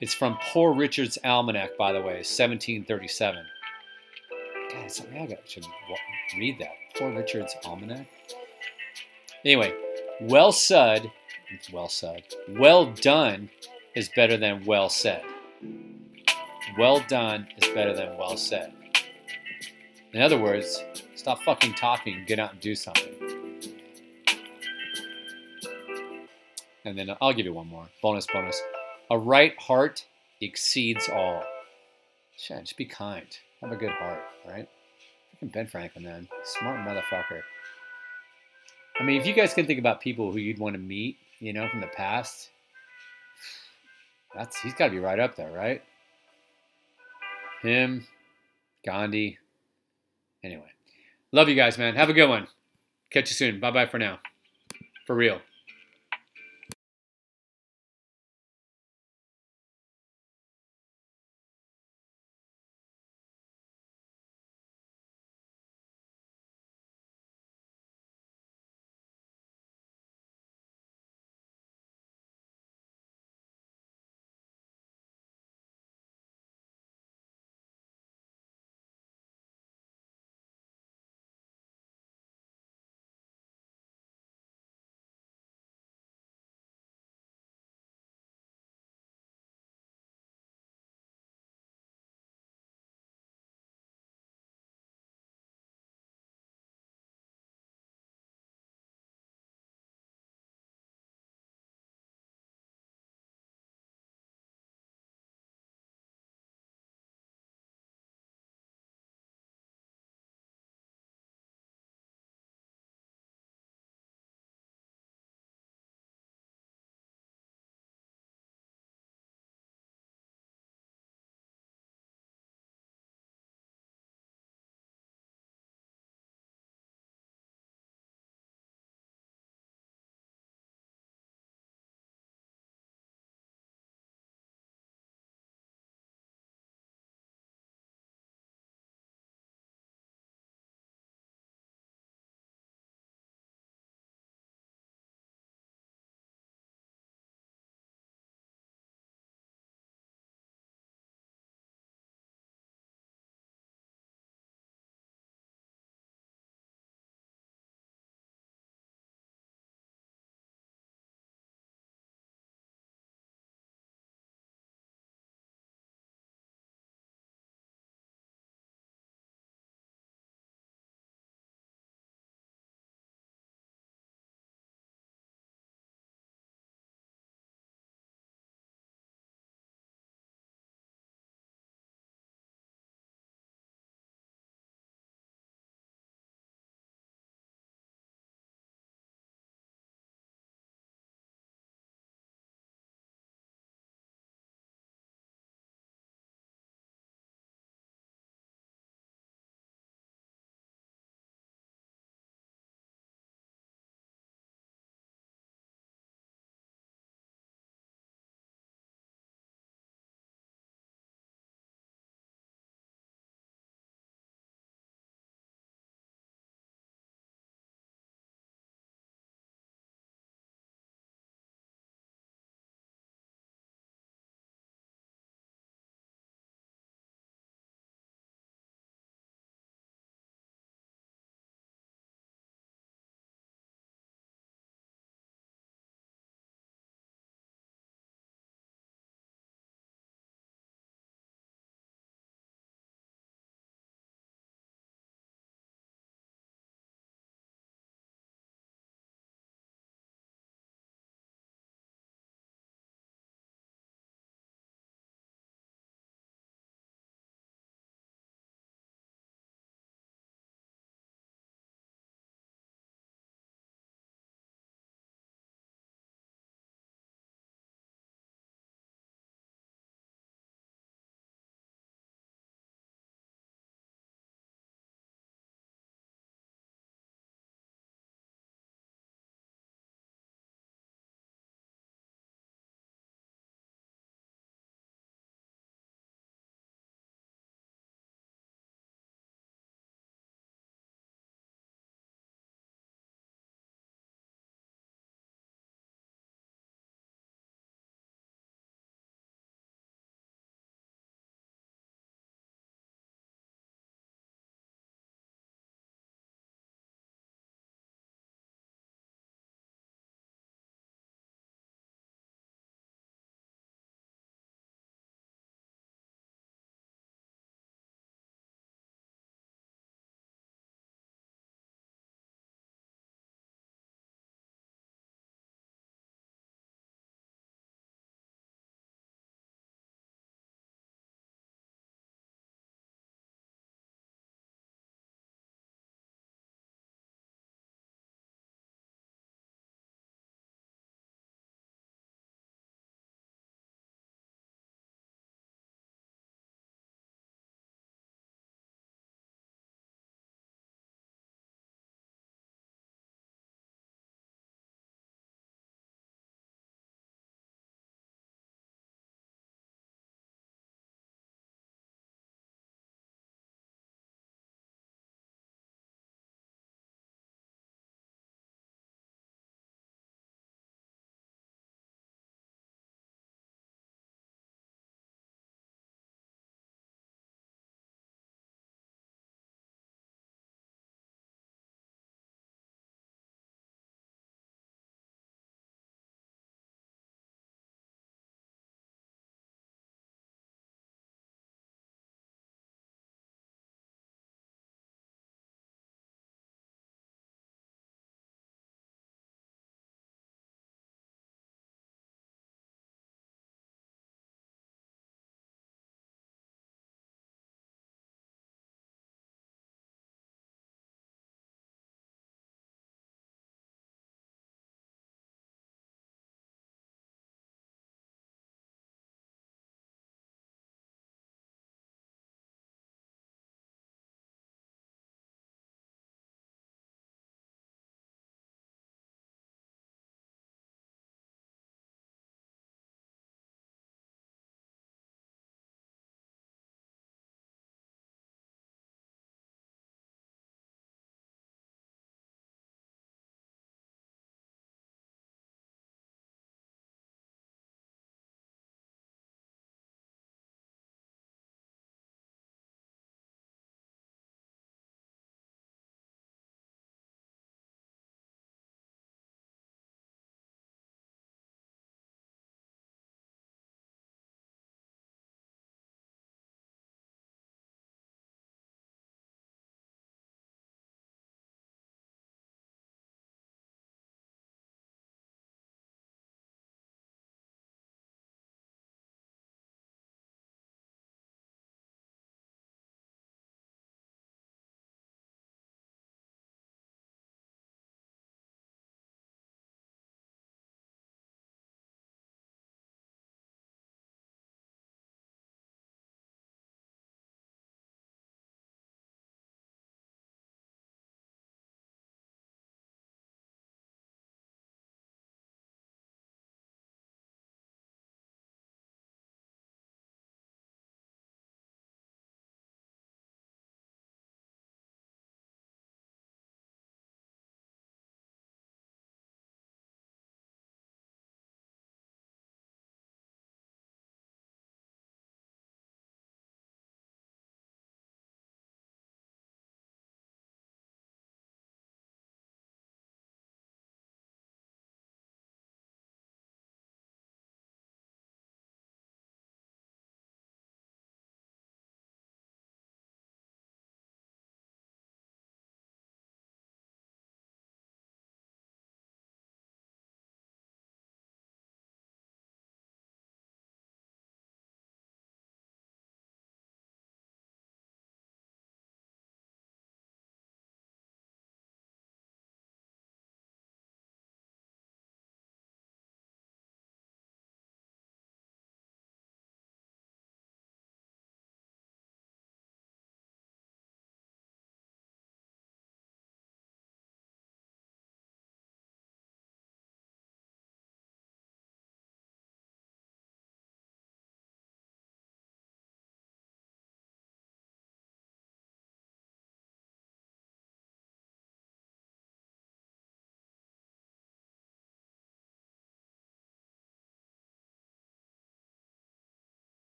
It's 0.00 0.14
from 0.14 0.38
Poor 0.52 0.72
Richard's 0.72 1.18
Almanac, 1.24 1.76
by 1.76 1.92
the 1.92 2.00
way, 2.00 2.16
1737. 2.16 3.44
God, 4.74 4.90
something 4.90 5.18
I 5.18 5.36
should 5.46 5.66
read 6.36 6.58
that. 6.58 6.72
Poor 6.96 7.12
Richard's 7.12 7.54
Almanac. 7.64 8.06
Anyway, 9.44 9.74
well 10.20 10.52
said, 10.52 11.10
well 11.72 11.88
said, 11.88 12.24
well 12.48 12.86
done 12.86 13.50
is 13.94 14.10
better 14.16 14.36
than 14.36 14.64
well 14.64 14.88
said. 14.88 15.22
Well 16.78 17.04
done 17.08 17.46
is 17.58 17.68
better 17.74 17.94
than 17.94 18.16
well 18.16 18.36
said. 18.36 18.72
In 20.12 20.22
other 20.22 20.40
words, 20.40 20.82
stop 21.14 21.42
fucking 21.42 21.74
talking, 21.74 22.24
get 22.26 22.38
out 22.38 22.52
and 22.52 22.60
do 22.60 22.74
something. 22.74 23.12
And 26.84 26.98
then 26.98 27.10
I'll 27.20 27.32
give 27.32 27.46
you 27.46 27.54
one 27.54 27.66
more. 27.66 27.88
Bonus, 28.02 28.26
bonus. 28.32 28.60
A 29.10 29.18
right 29.18 29.58
heart 29.58 30.06
exceeds 30.40 31.08
all. 31.08 31.44
Just 32.36 32.76
be 32.76 32.84
kind. 32.84 33.26
Have 33.64 33.72
a 33.72 33.76
good 33.76 33.92
heart, 33.92 34.20
right? 34.46 34.68
Fucking 35.32 35.48
Ben 35.48 35.66
Franklin, 35.66 36.04
man. 36.04 36.28
Smart 36.44 36.86
motherfucker. 36.86 37.40
I 39.00 39.04
mean, 39.04 39.18
if 39.18 39.26
you 39.26 39.32
guys 39.32 39.54
can 39.54 39.64
think 39.64 39.78
about 39.78 40.02
people 40.02 40.30
who 40.30 40.36
you'd 40.36 40.58
want 40.58 40.74
to 40.74 40.78
meet, 40.78 41.16
you 41.38 41.54
know, 41.54 41.66
from 41.70 41.80
the 41.80 41.86
past, 41.86 42.50
that's 44.34 44.60
he's 44.60 44.74
got 44.74 44.88
to 44.88 44.90
be 44.90 44.98
right 44.98 45.18
up 45.18 45.34
there, 45.34 45.50
right? 45.50 45.82
Him, 47.62 48.06
Gandhi. 48.84 49.38
Anyway, 50.44 50.70
love 51.32 51.48
you 51.48 51.54
guys, 51.54 51.78
man. 51.78 51.94
Have 51.94 52.10
a 52.10 52.12
good 52.12 52.28
one. 52.28 52.46
Catch 53.08 53.30
you 53.30 53.34
soon. 53.34 53.60
Bye 53.60 53.70
bye 53.70 53.86
for 53.86 53.98
now. 53.98 54.18
For 55.06 55.16
real. 55.16 55.40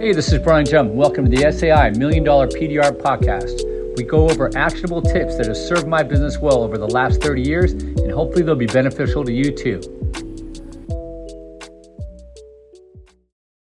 Hey, 0.00 0.14
this 0.14 0.32
is 0.32 0.38
Brian 0.38 0.64
Jump. 0.64 0.92
Welcome 0.92 1.26
to 1.26 1.30
the 1.30 1.52
SAI 1.52 1.90
Million 1.90 2.24
Dollar 2.24 2.46
PDR 2.46 2.90
Podcast. 2.90 3.60
We 3.98 4.02
go 4.02 4.30
over 4.30 4.50
actionable 4.56 5.02
tips 5.02 5.36
that 5.36 5.46
have 5.46 5.58
served 5.58 5.86
my 5.86 6.02
business 6.02 6.38
well 6.38 6.62
over 6.62 6.78
the 6.78 6.86
last 6.86 7.20
30 7.20 7.42
years, 7.42 7.72
and 7.72 8.10
hopefully 8.10 8.42
they'll 8.42 8.54
be 8.54 8.64
beneficial 8.64 9.22
to 9.24 9.30
you 9.30 9.54
too. 9.54 9.99